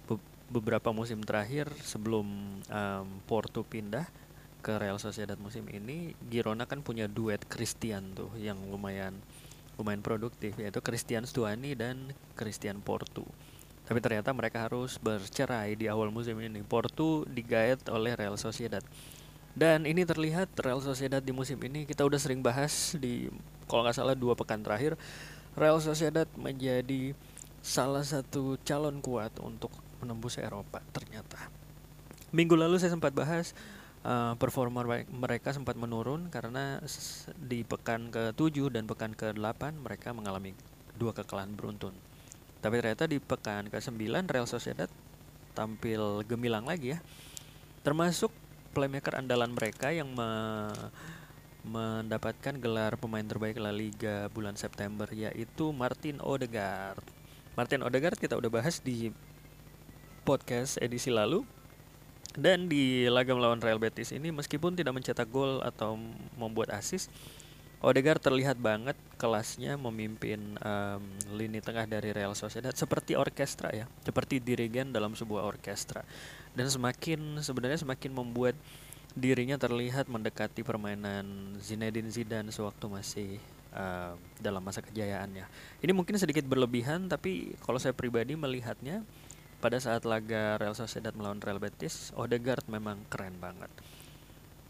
[0.08, 0.20] be
[0.52, 2.28] beberapa musim terakhir sebelum
[2.68, 4.08] um, Porto pindah
[4.60, 9.16] ke Real Sociedad musim ini, Girona kan punya duet Christian tuh yang lumayan
[9.80, 13.24] lumayan produktif yaitu Christian Stuani dan Christian Portu.
[13.88, 16.62] Tapi ternyata mereka harus bercerai di awal musim ini.
[16.62, 18.84] Portu digait oleh Real Sociedad.
[19.56, 23.32] Dan ini terlihat Real Sociedad di musim ini kita udah sering bahas di
[23.66, 24.94] kalau nggak salah dua pekan terakhir
[25.58, 27.18] Real Sociedad menjadi
[27.66, 31.50] salah satu calon kuat untuk menembus Eropa ternyata.
[32.30, 33.58] Minggu lalu saya sempat bahas
[34.04, 36.80] uh, performa mereka sempat menurun karena
[37.40, 40.56] di pekan ke-7 dan pekan ke-8 mereka mengalami
[41.00, 41.96] dua kekalahan beruntun.
[42.60, 44.92] Tapi ternyata di pekan ke-9 Real Sociedad
[45.56, 47.00] tampil gemilang lagi ya.
[47.84, 48.32] Termasuk
[48.76, 50.30] playmaker andalan mereka yang me
[51.60, 57.04] mendapatkan gelar pemain terbaik La Liga bulan September yaitu Martin Odegaard.
[57.60, 59.12] Martin Odegaard kita udah bahas di
[60.24, 61.44] podcast edisi lalu
[62.38, 65.98] dan di laga melawan Real Betis ini meskipun tidak mencetak gol atau
[66.38, 67.10] membuat assist,
[67.80, 71.00] Odegaard terlihat banget kelasnya memimpin um,
[71.32, 76.04] lini tengah dari Real Sociedad seperti orkestra ya, seperti dirigen dalam sebuah orkestra.
[76.52, 78.60] Dan semakin sebenarnya semakin membuat
[79.16, 83.30] dirinya terlihat mendekati permainan Zinedine Zidane sewaktu masih
[83.72, 85.48] uh, dalam masa kejayaannya.
[85.80, 89.08] Ini mungkin sedikit berlebihan tapi kalau saya pribadi melihatnya
[89.60, 93.68] pada saat laga Real Sociedad melawan Real Betis, Odegaard memang keren banget.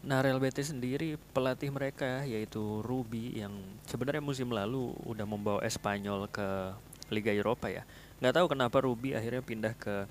[0.00, 3.52] Nah, Real Betis sendiri pelatih mereka yaitu Ruby yang
[3.86, 6.74] sebenarnya musim lalu udah membawa Espanyol ke
[7.12, 7.84] Liga Eropa ya.
[8.18, 10.08] Nggak tahu kenapa Ruby akhirnya pindah ke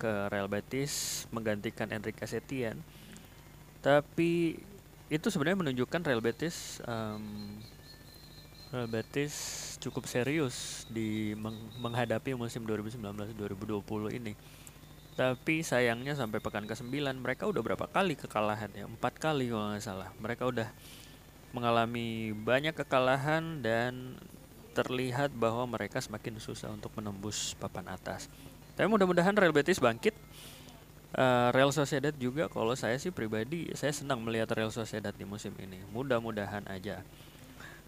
[0.00, 2.80] ke Real Betis menggantikan Enrique Setien.
[3.84, 4.56] Tapi
[5.12, 7.60] itu sebenarnya menunjukkan Real Betis um,
[8.70, 9.34] Real Betis
[9.82, 14.38] cukup serius di meng menghadapi musim 2019-2020 ini.
[15.18, 16.86] Tapi sayangnya sampai pekan ke-9
[17.18, 18.86] mereka udah berapa kali kekalahan ya?
[18.86, 20.08] Empat kali kalau nggak salah.
[20.22, 20.70] Mereka udah
[21.50, 24.14] mengalami banyak kekalahan dan
[24.70, 28.30] terlihat bahwa mereka semakin susah untuk menembus papan atas.
[28.78, 30.14] Tapi mudah-mudahan Real Betis bangkit.
[31.10, 35.50] Uh, Real Sociedad juga kalau saya sih pribadi saya senang melihat Real Sociedad di musim
[35.58, 35.82] ini.
[35.90, 37.02] Mudah-mudahan aja.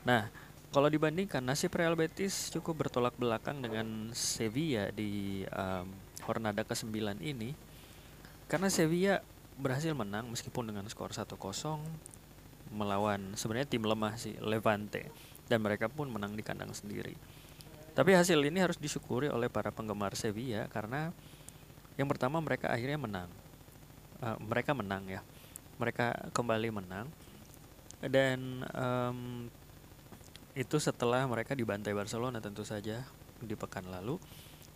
[0.02, 0.26] Nah,
[0.72, 5.86] kalau dibandingkan nasib Real Betis cukup bertolak belakang dengan Sevilla di um,
[6.24, 7.52] Hornada ke-9 ini
[8.48, 9.20] karena Sevilla
[9.60, 11.28] berhasil menang meskipun dengan skor 1-0
[12.72, 15.12] melawan sebenarnya tim lemah sih Levante
[15.44, 17.12] dan mereka pun menang di kandang sendiri.
[17.92, 21.12] Tapi hasil ini harus disyukuri oleh para penggemar Sevilla karena
[22.00, 23.28] yang pertama mereka akhirnya menang.
[24.24, 25.20] Uh, mereka menang ya.
[25.76, 27.12] Mereka kembali menang
[28.00, 29.52] dan um,
[30.52, 33.00] itu setelah mereka dibantai Barcelona tentu saja
[33.40, 34.20] di pekan lalu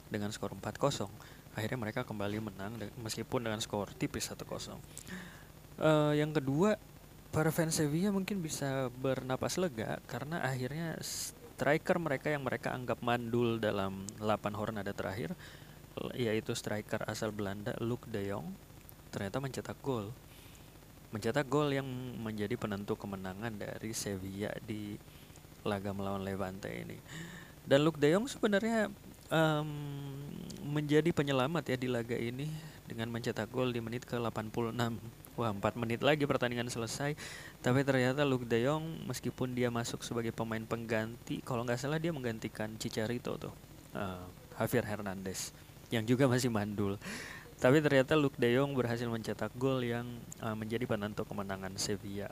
[0.08, 1.08] dengan skor 4-0.
[1.56, 4.40] Akhirnya mereka kembali menang meskipun dengan skor tipis 1-0.
[4.40, 4.76] Uh,
[5.80, 6.80] eh, yang kedua,
[7.32, 13.60] para fans Sevilla mungkin bisa bernapas lega karena akhirnya striker mereka yang mereka anggap mandul
[13.60, 15.32] dalam 8 hornada terakhir
[16.12, 18.52] yaitu striker asal Belanda Luke De Jong
[19.08, 20.12] ternyata mencetak gol.
[21.08, 21.88] Mencetak gol yang
[22.20, 24.96] menjadi penentu kemenangan dari Sevilla di
[25.66, 26.96] laga melawan Levante ini.
[27.66, 28.86] Dan Luke De Jong sebenarnya
[29.30, 29.68] um,
[30.62, 32.46] menjadi penyelamat ya di laga ini
[32.86, 34.78] dengan mencetak gol di menit ke-86.
[35.36, 37.18] Wah, 4 menit lagi pertandingan selesai.
[37.60, 42.14] Tapi ternyata Luke De Jong meskipun dia masuk sebagai pemain pengganti, kalau nggak salah dia
[42.14, 43.54] menggantikan Chicharito tuh.
[43.92, 44.22] Uh,
[44.56, 45.52] Javier Hernandez
[45.92, 46.96] yang juga masih mandul.
[47.56, 50.06] Tapi ternyata Luke De Jong berhasil mencetak gol yang
[50.44, 52.28] uh, menjadi penentu kemenangan Sevilla.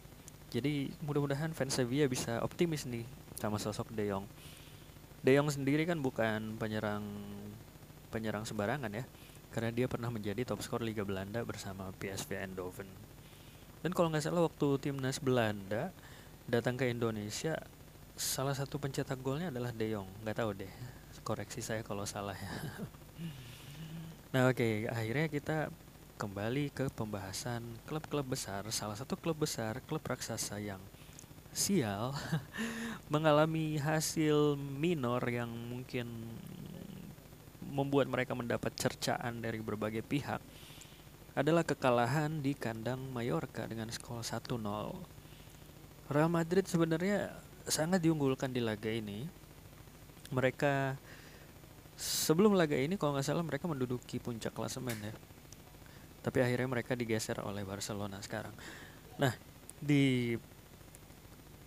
[0.54, 3.02] Jadi mudah-mudahan fans Sevilla bisa optimis nih
[3.34, 4.22] sama sosok De Jong.
[5.26, 7.02] De Jong sendiri kan bukan penyerang
[8.14, 9.02] penyerang sembarangan ya,
[9.50, 12.86] karena dia pernah menjadi top skor Liga Belanda bersama PSV Eindhoven.
[13.82, 15.90] Dan kalau nggak salah waktu timnas Belanda
[16.46, 17.58] datang ke Indonesia,
[18.14, 20.06] salah satu pencetak golnya adalah De Jong.
[20.22, 20.72] Nggak tahu deh,
[21.26, 22.54] koreksi saya kalau salah ya.
[24.38, 25.74] nah oke, okay, akhirnya kita
[26.14, 28.62] kembali ke pembahasan klub-klub besar.
[28.70, 30.78] Salah satu klub besar, klub raksasa yang
[31.54, 32.14] sial
[33.12, 36.06] mengalami hasil minor yang mungkin
[37.62, 40.38] membuat mereka mendapat cercaan dari berbagai pihak
[41.34, 44.54] adalah kekalahan di kandang Mallorca dengan skor 1-0.
[46.14, 47.34] Real Madrid sebenarnya
[47.66, 49.26] sangat diunggulkan di laga ini.
[50.30, 50.94] Mereka
[51.98, 55.14] sebelum laga ini kalau nggak salah mereka menduduki puncak klasemen ya.
[56.24, 58.56] Tapi akhirnya mereka digeser oleh Barcelona sekarang.
[59.20, 59.36] Nah,
[59.76, 60.32] di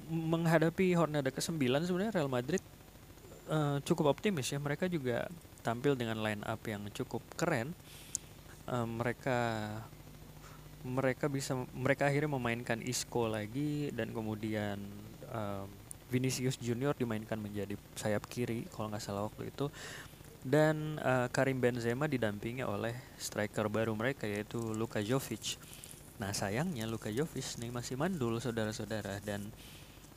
[0.10, 2.64] menghadapi Hornada ke-9 sebenarnya Real Madrid
[3.54, 4.58] uh, cukup optimis ya.
[4.58, 5.30] Mereka juga
[5.62, 7.78] tampil dengan line up yang cukup keren.
[8.66, 9.40] Uh, mereka
[10.88, 14.80] mereka bisa mereka akhirnya memainkan Isco lagi dan kemudian
[15.32, 15.68] uh,
[16.08, 19.68] Vinicius Junior dimainkan menjadi sayap kiri kalau nggak salah waktu itu
[20.46, 25.58] dan uh, Karim Benzema didampingi oleh striker baru mereka yaitu Luka Jovic
[26.18, 29.46] Nah sayangnya Luka Jovic nih masih mandul saudara-saudara dan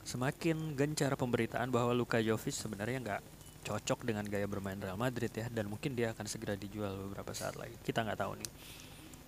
[0.01, 3.21] semakin gencar pemberitaan bahwa Luka Jovic sebenarnya nggak
[3.61, 7.53] cocok dengan gaya bermain Real Madrid ya dan mungkin dia akan segera dijual beberapa saat
[7.53, 7.77] lagi.
[7.85, 8.51] Kita nggak tahu nih.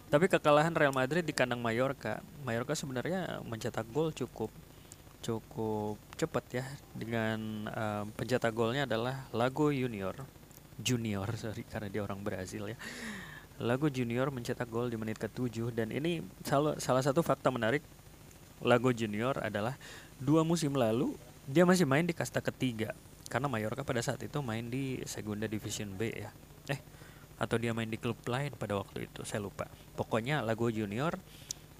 [0.10, 4.50] Tapi kekalahan Real Madrid di kandang Mallorca, Mallorca sebenarnya mencetak gol cukup
[5.24, 10.20] cukup cepat ya dengan um, pencetak golnya adalah Lago Junior
[10.80, 12.78] Junior sorry karena dia orang Brazil ya
[13.62, 17.86] Lago Junior mencetak gol di menit ke-7 dan ini salah, salah satu fakta menarik
[18.66, 19.78] Lago Junior adalah
[20.18, 21.14] dua musim lalu
[21.46, 22.96] dia masih main di kasta ketiga
[23.30, 26.32] karena Mallorca pada saat itu main di Segunda Division B ya
[26.72, 26.80] eh
[27.38, 29.68] atau dia main di klub lain pada waktu itu saya lupa
[30.00, 31.20] pokoknya Lago Junior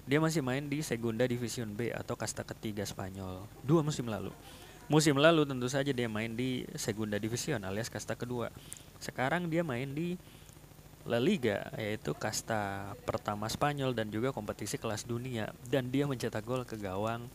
[0.04, 4.30] dia masih main di Segunda Division B atau kasta ketiga Spanyol dua musim lalu.
[4.84, 8.52] Musim lalu tentu saja dia main di Segunda Division alias kasta kedua.
[9.04, 10.16] Sekarang dia main di
[11.04, 16.64] La Liga yaitu kasta pertama Spanyol dan juga kompetisi kelas dunia dan dia mencetak gol
[16.64, 17.28] ke gawang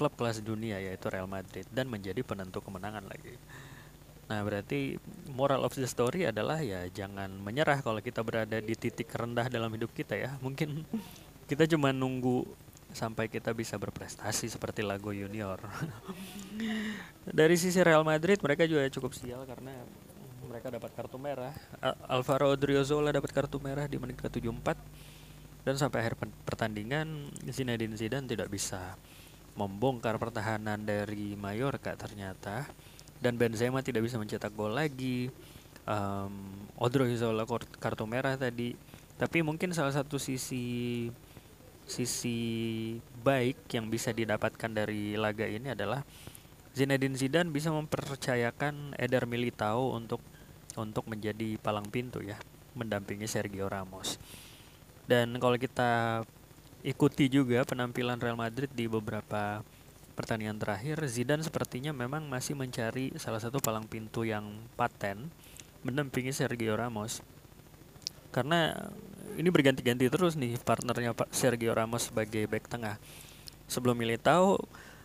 [0.00, 3.36] klub kelas dunia yaitu Real Madrid dan menjadi penentu kemenangan lagi.
[4.24, 4.96] Nah, berarti
[5.36, 9.68] moral of the story adalah ya jangan menyerah kalau kita berada di titik rendah dalam
[9.76, 10.30] hidup kita ya.
[10.40, 10.88] Mungkin
[11.50, 12.48] kita cuma nunggu
[12.94, 15.60] sampai kita bisa berprestasi seperti Lago Junior.
[17.38, 19.76] Dari sisi Real Madrid mereka juga cukup sial karena
[20.46, 21.52] mereka dapat kartu merah.
[22.08, 24.76] Alvaro Odriozola dapat kartu merah di menit ke-74
[25.64, 29.00] dan sampai akhir pertandingan Zinedine Zidane tidak bisa
[29.56, 32.68] membongkar pertahanan dari Mallorca ternyata
[33.22, 35.32] dan Benzema tidak bisa mencetak gol lagi.
[35.84, 37.48] Um, Odriozola
[37.80, 38.76] kartu merah tadi.
[39.14, 41.06] Tapi mungkin salah satu sisi
[41.84, 42.38] sisi
[43.20, 46.00] baik yang bisa didapatkan dari laga ini adalah
[46.74, 50.18] Zinedine Zidane bisa mempercayakan Eder Militao untuk
[50.78, 52.38] untuk menjadi palang pintu ya,
[52.74, 54.18] mendampingi Sergio Ramos.
[55.04, 56.24] Dan kalau kita
[56.84, 59.64] ikuti juga penampilan Real Madrid di beberapa
[60.14, 64.46] pertandingan terakhir, Zidane sepertinya memang masih mencari salah satu palang pintu yang
[64.78, 65.28] paten
[65.84, 67.20] mendampingi Sergio Ramos.
[68.32, 68.74] Karena
[69.38, 72.96] ini berganti-ganti terus nih partnernya Pak Sergio Ramos sebagai back tengah.
[73.66, 74.58] Sebelum Militao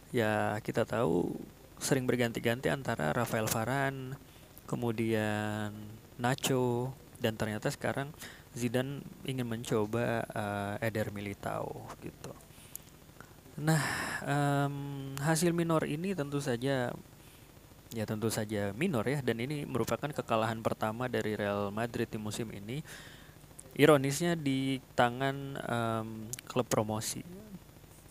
[0.09, 1.37] ya kita tahu
[1.79, 4.17] sering berganti-ganti antara Rafael Varane,
[4.69, 5.73] kemudian
[6.21, 8.13] Nacho dan ternyata sekarang
[8.53, 12.33] Zidane ingin mencoba uh, Eder Militao gitu.
[13.59, 13.81] Nah,
[14.23, 16.93] um, hasil minor ini tentu saja
[17.89, 22.53] ya tentu saja minor ya dan ini merupakan kekalahan pertama dari Real Madrid di musim
[22.53, 22.85] ini
[23.73, 26.09] ironisnya di tangan um,
[26.45, 27.25] klub promosi.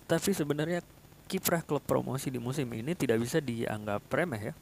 [0.09, 0.83] Tapi sebenarnya
[1.29, 4.55] kiprah klub promosi di musim ini tidak bisa dianggap remeh ya.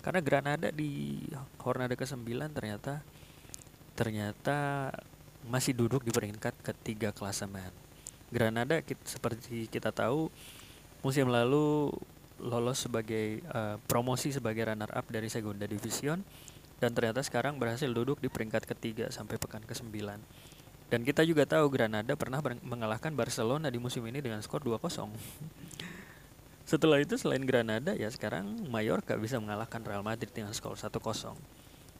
[0.00, 1.20] Karena Granada di
[1.60, 2.24] Hornada ke-9
[2.56, 3.04] ternyata
[3.92, 4.88] ternyata
[5.44, 7.68] masih duduk di peringkat ketiga klasemen.
[8.32, 10.32] Granada kita, seperti kita tahu
[11.04, 11.92] musim lalu
[12.40, 16.24] lolos sebagai uh, promosi sebagai runner up dari Segunda Division
[16.80, 19.92] dan ternyata sekarang berhasil duduk di peringkat ketiga sampai pekan ke-9.
[20.90, 24.80] Dan kita juga tahu Granada pernah mengalahkan Barcelona di musim ini dengan skor 2-0.
[26.70, 31.02] Setelah itu selain Granada ya sekarang Mallorca bisa mengalahkan Real Madrid dengan skor 1-0.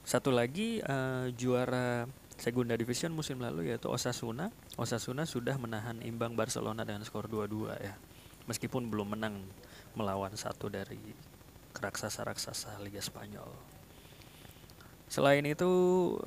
[0.07, 2.07] Satu lagi uh, juara
[2.39, 4.47] Segunda Division musim lalu yaitu Osasuna.
[4.79, 7.99] Osasuna sudah menahan imbang Barcelona dengan skor 2-2 ya.
[8.47, 9.43] Meskipun belum menang
[9.91, 11.03] melawan satu dari
[11.75, 13.51] raksasa-raksasa Liga Spanyol.
[15.11, 15.67] Selain itu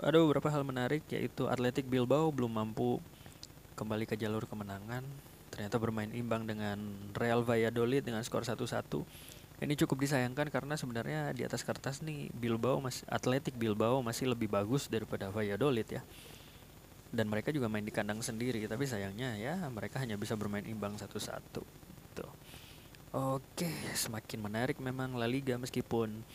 [0.04, 3.00] ada beberapa hal menarik yaitu Atletik Bilbao belum mampu
[3.72, 5.32] kembali ke jalur kemenangan.
[5.54, 6.82] Ternyata bermain imbang dengan
[7.14, 8.58] Real Valladolid dengan skor 1-1.
[9.62, 14.50] Ini cukup disayangkan karena sebenarnya di atas kertas nih Bilbao masih Atletik Bilbao masih lebih
[14.50, 16.02] bagus daripada Valladolid ya.
[17.14, 20.98] Dan mereka juga main di kandang sendiri, tapi sayangnya ya mereka hanya bisa bermain imbang
[20.98, 21.06] 1-1.
[21.54, 22.32] Tuh.
[23.14, 26.26] Oke, semakin menarik memang La Liga meskipun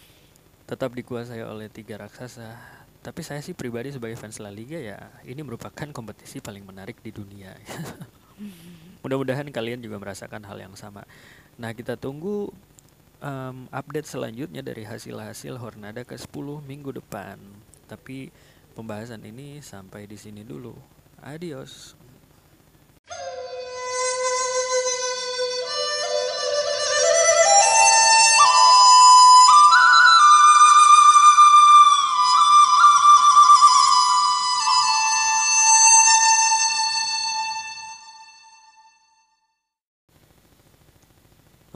[0.64, 2.56] tetap dikuasai oleh tiga raksasa.
[3.04, 7.12] Tapi saya sih pribadi sebagai fans La Liga ya ini merupakan kompetisi paling menarik di
[7.12, 7.52] dunia.
[9.04, 11.04] Mudah-mudahan kalian juga merasakan hal yang sama.
[11.60, 12.52] Nah kita tunggu
[13.20, 16.32] um, update selanjutnya dari hasil-hasil Hornada ke 10
[16.64, 17.40] minggu depan.
[17.88, 18.32] Tapi
[18.76, 20.76] pembahasan ini sampai di sini dulu.
[21.20, 21.99] Adios.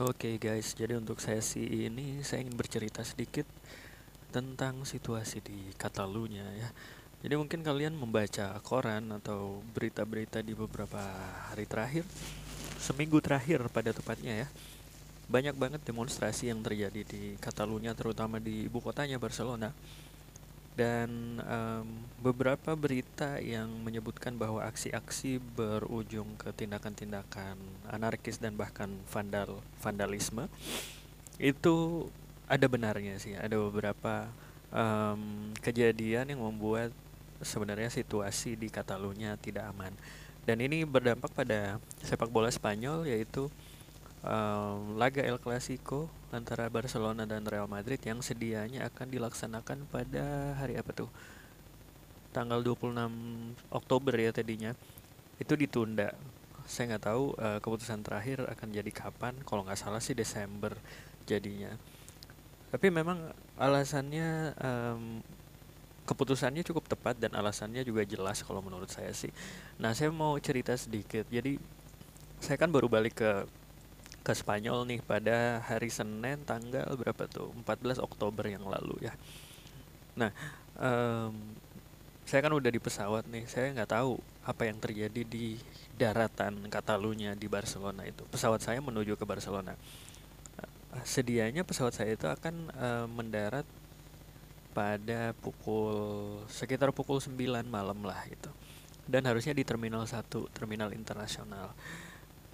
[0.04, 3.48] Oke okay guys, jadi untuk sesi ini saya ingin bercerita sedikit
[4.28, 6.68] tentang situasi di Katalunya ya.
[7.24, 11.00] Jadi mungkin kalian membaca koran atau berita-berita di beberapa
[11.48, 12.04] hari terakhir,
[12.76, 14.48] seminggu terakhir pada tepatnya ya,
[15.32, 19.72] banyak banget demonstrasi yang terjadi di Catalunya terutama di ibu kotanya Barcelona
[20.74, 21.86] dan um,
[22.18, 27.54] beberapa berita yang menyebutkan bahwa aksi-aksi berujung ke tindakan-tindakan
[27.86, 30.50] anarkis dan bahkan vandal vandalisme
[31.38, 32.06] itu
[32.50, 33.38] ada benarnya sih.
[33.38, 34.26] Ada beberapa
[34.74, 36.90] um, kejadian yang membuat
[37.38, 39.94] sebenarnya situasi di Catalunya tidak aman.
[40.44, 43.48] Dan ini berdampak pada sepak bola Spanyol yaitu
[44.24, 50.80] um, laga El Clasico antara Barcelona dan Real Madrid yang sedianya akan dilaksanakan pada hari
[50.80, 51.10] apa tuh?
[52.34, 52.96] Tanggal 26
[53.70, 54.72] Oktober ya tadinya.
[55.38, 56.16] Itu ditunda.
[56.64, 59.36] Saya nggak tahu uh, keputusan terakhir akan jadi kapan.
[59.46, 60.74] Kalau nggak salah sih Desember
[61.28, 61.70] jadinya.
[62.74, 65.22] Tapi memang alasannya um,
[66.04, 69.30] keputusannya cukup tepat dan alasannya juga jelas kalau menurut saya sih.
[69.80, 71.24] Nah, saya mau cerita sedikit.
[71.30, 71.56] Jadi
[72.42, 73.30] saya kan baru balik ke
[74.24, 77.52] ke Spanyol nih pada hari Senin tanggal berapa tuh?
[77.62, 79.12] 14 Oktober yang lalu ya.
[80.16, 80.32] Nah
[80.80, 81.36] um,
[82.24, 84.16] saya kan udah di pesawat nih saya nggak tahu
[84.48, 85.60] apa yang terjadi di
[86.00, 88.24] daratan Katalunya di Barcelona itu.
[88.32, 89.76] Pesawat saya menuju ke Barcelona.
[91.04, 93.66] Sedianya pesawat saya itu akan uh, mendarat
[94.74, 97.36] pada pukul sekitar pukul 9
[97.68, 98.48] malam lah gitu.
[99.04, 100.24] Dan harusnya di terminal 1
[100.56, 101.76] terminal internasional.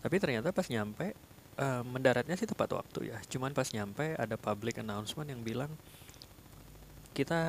[0.00, 1.14] Tapi ternyata pas nyampe
[1.60, 3.18] uh, mendaratnya sih tepat waktu ya.
[3.28, 5.70] Cuman pas nyampe ada public announcement yang bilang
[7.12, 7.40] kita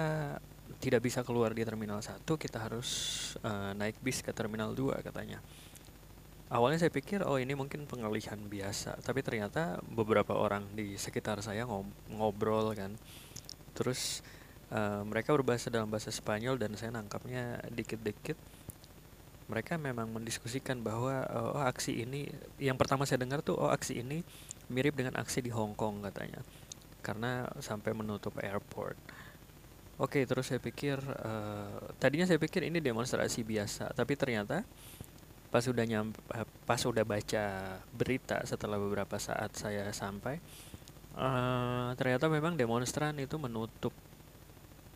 [0.79, 2.89] tidak bisa keluar di terminal 1 kita harus
[3.43, 5.39] uh, naik bis ke terminal 2 katanya.
[6.51, 11.63] Awalnya saya pikir oh ini mungkin pengalihan biasa tapi ternyata beberapa orang di sekitar saya
[11.63, 12.91] ngob ngobrol kan.
[13.71, 14.19] Terus
[14.75, 18.35] uh, mereka berbahasa dalam bahasa Spanyol dan saya nangkapnya dikit-dikit
[19.51, 24.23] mereka memang mendiskusikan bahwa oh aksi ini yang pertama saya dengar tuh oh aksi ini
[24.71, 26.39] mirip dengan aksi di Hong Kong katanya
[27.03, 28.95] karena sampai menutup airport.
[29.99, 34.65] Oke, terus saya pikir uh, tadinya saya pikir ini demonstrasi biasa, tapi ternyata
[35.51, 36.15] pas sudah nyampe
[36.63, 40.39] pas sudah baca berita setelah beberapa saat saya sampai
[41.19, 43.91] uh, ternyata memang demonstran itu menutup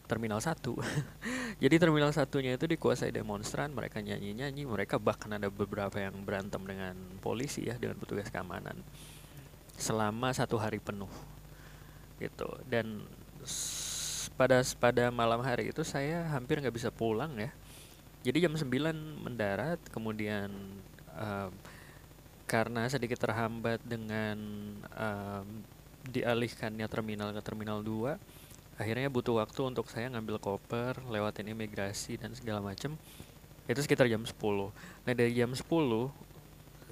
[0.06, 0.62] terminal 1
[1.64, 6.96] jadi terminal satunya itu dikuasai demonstran mereka nyanyi-nyanyi mereka bahkan ada beberapa yang berantem dengan
[7.24, 8.76] polisi ya dengan petugas keamanan.
[9.76, 11.12] Selama satu hari penuh
[12.20, 12.48] gitu.
[12.68, 13.08] Dan
[14.36, 17.52] pada pada malam hari itu saya hampir nggak bisa pulang ya.
[18.26, 18.68] Jadi jam 9
[19.22, 20.50] mendarat kemudian
[21.14, 21.54] uh,
[22.50, 24.38] karena sedikit terhambat dengan
[24.92, 25.46] uh,
[26.06, 28.18] dialihkannya terminal ke terminal 2
[28.76, 32.96] akhirnya butuh waktu untuk saya ngambil koper lewatin imigrasi dan segala macem.
[33.66, 34.38] Itu sekitar jam 10
[35.06, 35.66] nah dari jam 10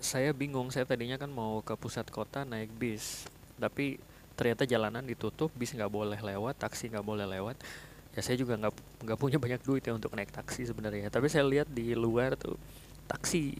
[0.04, 0.68] saya bingung.
[0.74, 3.28] Saya tadinya kan mau ke pusat kota naik bis.
[3.56, 4.02] Tapi
[4.34, 7.56] ternyata jalanan ditutup bis nggak boleh lewat taksi nggak boleh lewat.
[8.14, 8.74] Ya saya juga nggak
[9.08, 11.08] nggak punya banyak duit ya untuk naik taksi sebenarnya.
[11.08, 12.60] Tapi saya lihat di luar tuh
[13.08, 13.58] taksi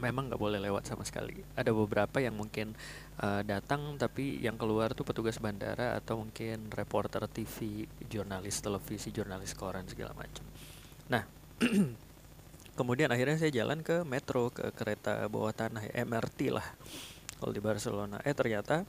[0.00, 1.36] memang nggak boleh lewat sama sekali.
[1.54, 2.72] Ada beberapa yang mungkin
[3.20, 9.52] uh, datang tapi yang keluar tuh petugas bandara atau mungkin reporter TV jurnalis televisi jurnalis
[9.52, 10.44] koran segala macam
[11.10, 11.26] nah
[12.78, 16.64] kemudian akhirnya saya jalan ke metro ke kereta bawah tanah MRT lah
[17.36, 18.20] kalau di Barcelona.
[18.24, 18.84] Eh ternyata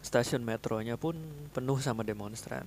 [0.00, 1.16] stasiun metronya pun
[1.52, 2.64] penuh sama demonstran.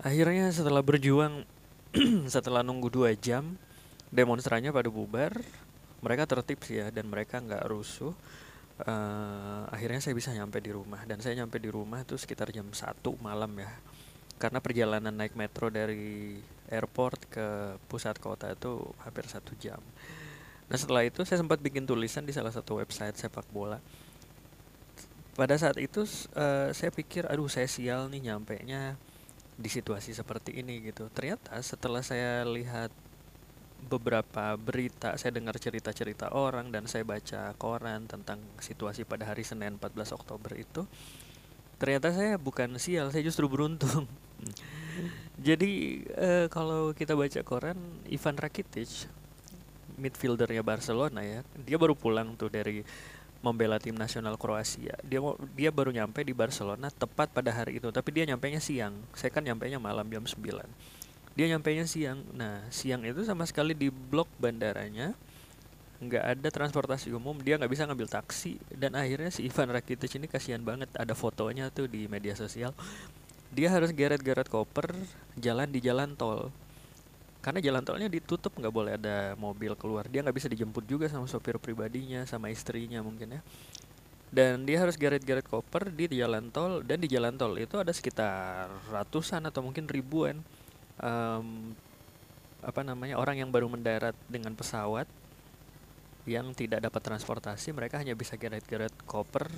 [0.00, 1.44] Akhirnya setelah berjuang
[2.34, 3.56] setelah nunggu dua jam
[4.12, 5.32] demonstrannya pada bubar
[6.02, 8.12] mereka tertib sih ya dan mereka nggak rusuh.
[8.82, 12.66] Uh, akhirnya saya bisa nyampe di rumah dan saya nyampe di rumah itu sekitar jam
[12.74, 13.70] satu malam ya.
[14.42, 17.46] Karena perjalanan naik metro dari airport ke
[17.86, 19.78] pusat kota itu hampir satu jam.
[20.66, 23.78] Nah setelah itu saya sempat bikin tulisan di salah satu website sepak bola.
[25.38, 26.02] Pada saat itu
[26.34, 28.98] uh, saya pikir aduh saya sial nih nyampe nya
[29.54, 31.06] di situasi seperti ini gitu.
[31.14, 32.90] Ternyata setelah saya lihat
[33.86, 39.76] beberapa berita, saya dengar cerita-cerita orang dan saya baca koran tentang situasi pada hari Senin
[39.76, 40.86] 14 Oktober itu.
[41.76, 44.06] Ternyata saya bukan sial, saya justru beruntung.
[45.46, 49.10] Jadi uh, kalau kita baca koran, Ivan Rakitic,
[49.98, 52.86] midfieldernya Barcelona ya, dia baru pulang tuh dari
[53.42, 54.94] membela tim nasional Kroasia.
[55.02, 55.18] Dia
[55.58, 58.94] dia baru nyampe di Barcelona tepat pada hari itu, tapi dia nyampe nya siang.
[59.18, 61.01] Saya kan nyampe nya malam jam 9
[61.32, 62.20] dia nyampe nya siang.
[62.36, 65.16] Nah siang itu sama sekali di blok bandaranya
[66.02, 67.38] nggak ada transportasi umum.
[67.38, 68.58] Dia nggak bisa ngambil taksi.
[68.74, 70.90] Dan akhirnya si Ivan Rakitic ini kasihan banget.
[70.98, 72.74] Ada fotonya tuh di media sosial.
[73.54, 74.92] Dia harus geret-geret koper
[75.38, 76.50] jalan di jalan tol.
[77.42, 80.10] Karena jalan tolnya ditutup nggak boleh ada mobil keluar.
[80.10, 83.40] Dia nggak bisa dijemput juga sama sopir pribadinya sama istrinya mungkin ya.
[84.32, 86.82] Dan dia harus geret-geret koper di jalan tol.
[86.82, 90.42] Dan di jalan tol itu ada sekitar ratusan atau mungkin ribuan
[91.00, 91.72] um,
[92.62, 95.06] apa namanya orang yang baru mendarat dengan pesawat
[96.22, 99.50] yang tidak dapat transportasi mereka hanya bisa geret-geret koper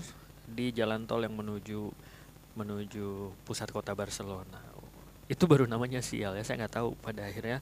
[0.48, 1.92] di jalan tol yang menuju
[2.54, 4.62] menuju pusat kota Barcelona.
[5.28, 7.60] Itu baru namanya sial ya saya nggak tahu pada akhirnya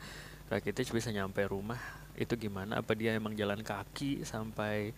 [0.53, 1.81] Rakitic bisa nyampe rumah
[2.13, 2.85] itu gimana?
[2.85, 4.93] Apa dia emang jalan kaki sampai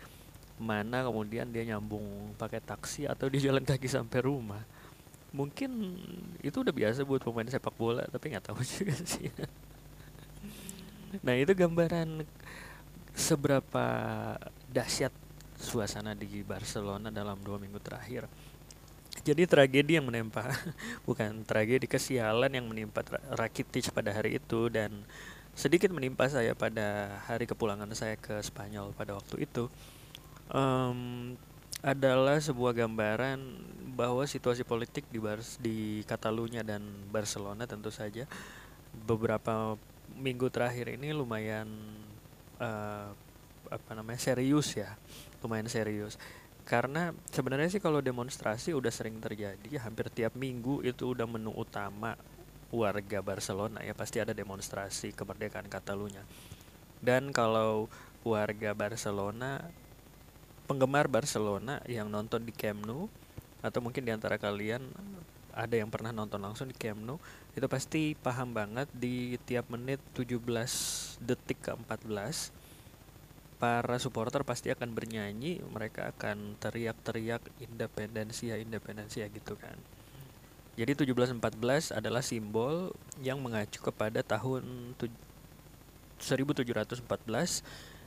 [0.58, 4.62] mana kemudian dia nyambung pakai taksi atau dia jalan kaki sampai rumah
[5.34, 5.98] mungkin
[6.46, 9.26] itu udah biasa buat pemain sepak bola tapi nggak tahu juga sih.
[11.26, 12.22] Nah itu gambaran
[13.14, 13.86] seberapa
[14.70, 15.10] dahsyat
[15.58, 18.30] suasana di Barcelona dalam dua minggu terakhir.
[19.22, 20.42] Jadi tragedi yang menimpa
[21.08, 23.02] bukan tragedi kesialan yang menimpa
[23.34, 24.90] Rakitic pada hari itu dan
[25.54, 29.70] sedikit menimpa saya pada hari kepulangan saya ke Spanyol pada waktu itu.
[30.50, 31.34] Um,
[31.84, 33.38] adalah sebuah gambaran
[33.92, 36.80] bahwa situasi politik di Bar di Catalunya dan
[37.12, 38.24] Barcelona tentu saja
[39.04, 39.76] beberapa
[40.16, 41.68] minggu terakhir ini lumayan
[42.56, 43.12] uh,
[43.68, 44.96] apa namanya serius ya
[45.44, 46.16] lumayan serius.
[46.64, 52.16] Karena sebenarnya sih kalau demonstrasi udah sering terjadi hampir tiap minggu itu udah menu utama
[52.72, 56.24] warga Barcelona ya pasti ada demonstrasi kemerdekaan Catalunya.
[57.04, 57.92] Dan kalau
[58.24, 59.60] warga Barcelona
[60.64, 63.08] penggemar Barcelona yang nonton di Camp Nou
[63.64, 64.80] atau mungkin di antara kalian
[65.54, 67.20] ada yang pernah nonton langsung di Camp Nou
[67.54, 70.40] itu pasti paham banget di tiap menit 17
[71.22, 72.50] detik ke 14
[73.62, 79.78] para supporter pasti akan bernyanyi mereka akan teriak-teriak independensia independensia gitu kan.
[80.74, 82.90] Jadi 1714 adalah simbol
[83.22, 86.74] yang mengacu kepada tahun 1714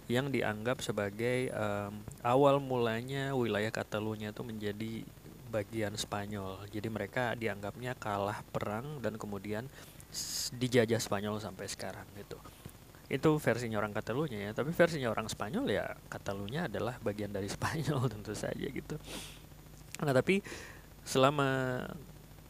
[0.07, 5.03] yang dianggap sebagai um, awal mulanya wilayah Catalunya itu menjadi
[5.51, 6.63] bagian Spanyol.
[6.71, 9.67] Jadi mereka dianggapnya kalah perang dan kemudian
[10.55, 12.39] dijajah Spanyol sampai sekarang gitu
[13.07, 18.03] itu versinya orang Katalunya ya tapi versinya orang Spanyol ya Katalunya adalah bagian dari Spanyol
[18.11, 18.99] tentu saja gitu
[20.03, 20.43] nah tapi
[21.07, 21.81] selama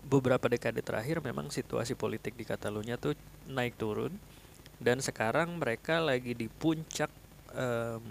[0.08, 3.14] beberapa dekade terakhir memang situasi politik di Katalunya tuh
[3.46, 4.18] naik turun
[4.82, 7.10] dan sekarang mereka lagi di puncak
[7.58, 8.06] um,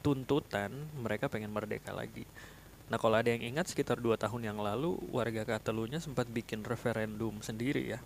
[0.00, 0.70] tuntutan
[1.02, 2.22] mereka pengen merdeka lagi
[2.86, 7.40] nah kalau ada yang ingat sekitar dua tahun yang lalu warga Katalunya sempat bikin referendum
[7.42, 8.00] sendiri ya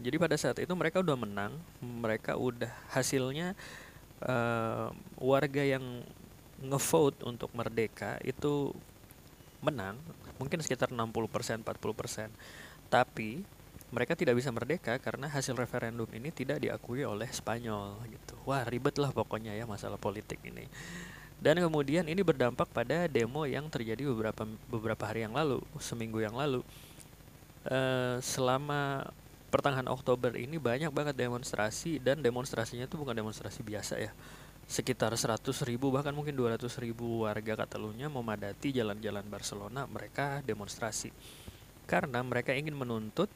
[0.00, 1.52] jadi pada saat itu mereka udah menang,
[1.84, 3.52] mereka udah hasilnya
[4.24, 4.88] uh,
[5.20, 6.00] warga yang
[6.62, 8.72] ngevote untuk merdeka itu
[9.60, 10.00] menang,
[10.40, 12.32] mungkin sekitar 60% 40%.
[12.88, 13.44] Tapi
[13.92, 18.34] mereka tidak bisa merdeka karena hasil referendum ini tidak diakui oleh Spanyol gitu.
[18.48, 20.64] Wah, ribet lah pokoknya ya masalah politik ini.
[21.42, 26.32] Dan kemudian ini berdampak pada demo yang terjadi beberapa beberapa hari yang lalu, seminggu yang
[26.32, 26.64] lalu.
[27.62, 29.06] Uh, selama
[29.52, 34.10] pertengahan Oktober ini banyak banget demonstrasi dan demonstrasinya itu bukan demonstrasi biasa ya
[34.66, 41.12] sekitar 100 ribu bahkan mungkin 200 ribu warga Catalunya memadati jalan-jalan Barcelona mereka demonstrasi
[41.84, 43.28] karena mereka ingin menuntut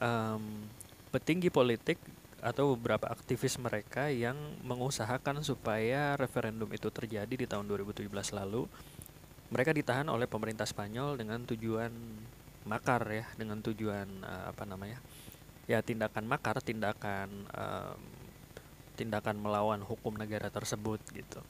[0.00, 0.66] um,
[1.14, 2.00] petinggi politik
[2.44, 8.68] atau beberapa aktivis mereka yang mengusahakan supaya referendum itu terjadi di tahun 2017 lalu
[9.50, 11.90] mereka ditahan oleh pemerintah Spanyol dengan tujuan
[12.66, 14.98] makar ya dengan tujuan uh, apa namanya
[15.70, 18.00] ya tindakan makar tindakan um,
[18.98, 21.40] tindakan melawan hukum negara tersebut gitu.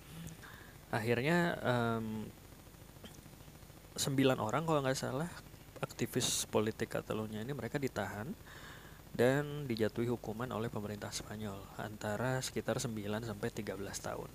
[0.90, 2.26] Akhirnya um,
[3.97, 5.30] sembilan orang kalau nggak salah
[5.82, 8.30] aktivis politik Catalunya ini mereka ditahan
[9.16, 12.92] dan dijatuhi hukuman oleh pemerintah Spanyol antara sekitar 9
[13.24, 14.30] sampai 13 tahun.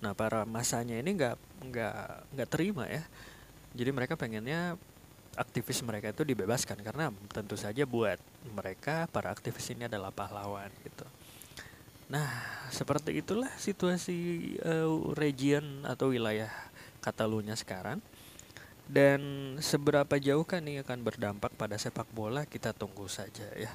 [0.00, 1.36] Nah, para masanya ini nggak
[1.70, 1.98] nggak
[2.34, 3.04] nggak terima ya.
[3.76, 4.74] Jadi mereka pengennya
[5.38, 8.18] aktivis mereka itu dibebaskan karena tentu saja buat
[8.50, 11.06] mereka para aktivis ini adalah pahlawan gitu.
[12.10, 12.26] Nah,
[12.74, 16.50] seperti itulah situasi uh, region atau wilayah
[16.98, 18.02] Katalunya sekarang.
[18.90, 23.70] Dan seberapa jauh kan ini akan berdampak pada sepak bola kita tunggu saja ya.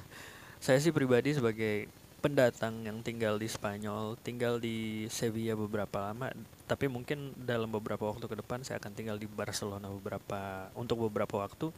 [0.60, 1.88] Saya sih pribadi sebagai
[2.20, 6.32] pendatang yang tinggal di Spanyol, tinggal di Sevilla beberapa lama
[6.66, 11.46] tapi mungkin dalam beberapa waktu ke depan saya akan tinggal di Barcelona beberapa untuk beberapa
[11.46, 11.70] waktu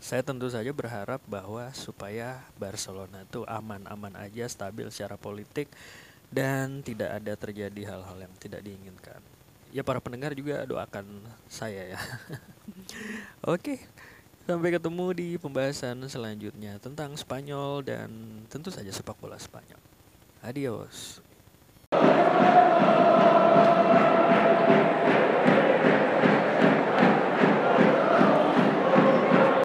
[0.00, 5.68] saya tentu saja berharap bahwa supaya Barcelona itu aman-aman aja stabil secara politik
[6.32, 9.20] dan tidak ada terjadi hal-hal yang tidak diinginkan
[9.74, 12.00] ya para pendengar juga doakan saya ya.
[13.52, 13.82] Oke,
[14.46, 18.08] sampai ketemu di pembahasan selanjutnya tentang Spanyol dan
[18.46, 19.82] tentu saja sepak bola Spanyol.
[20.46, 21.18] Adios.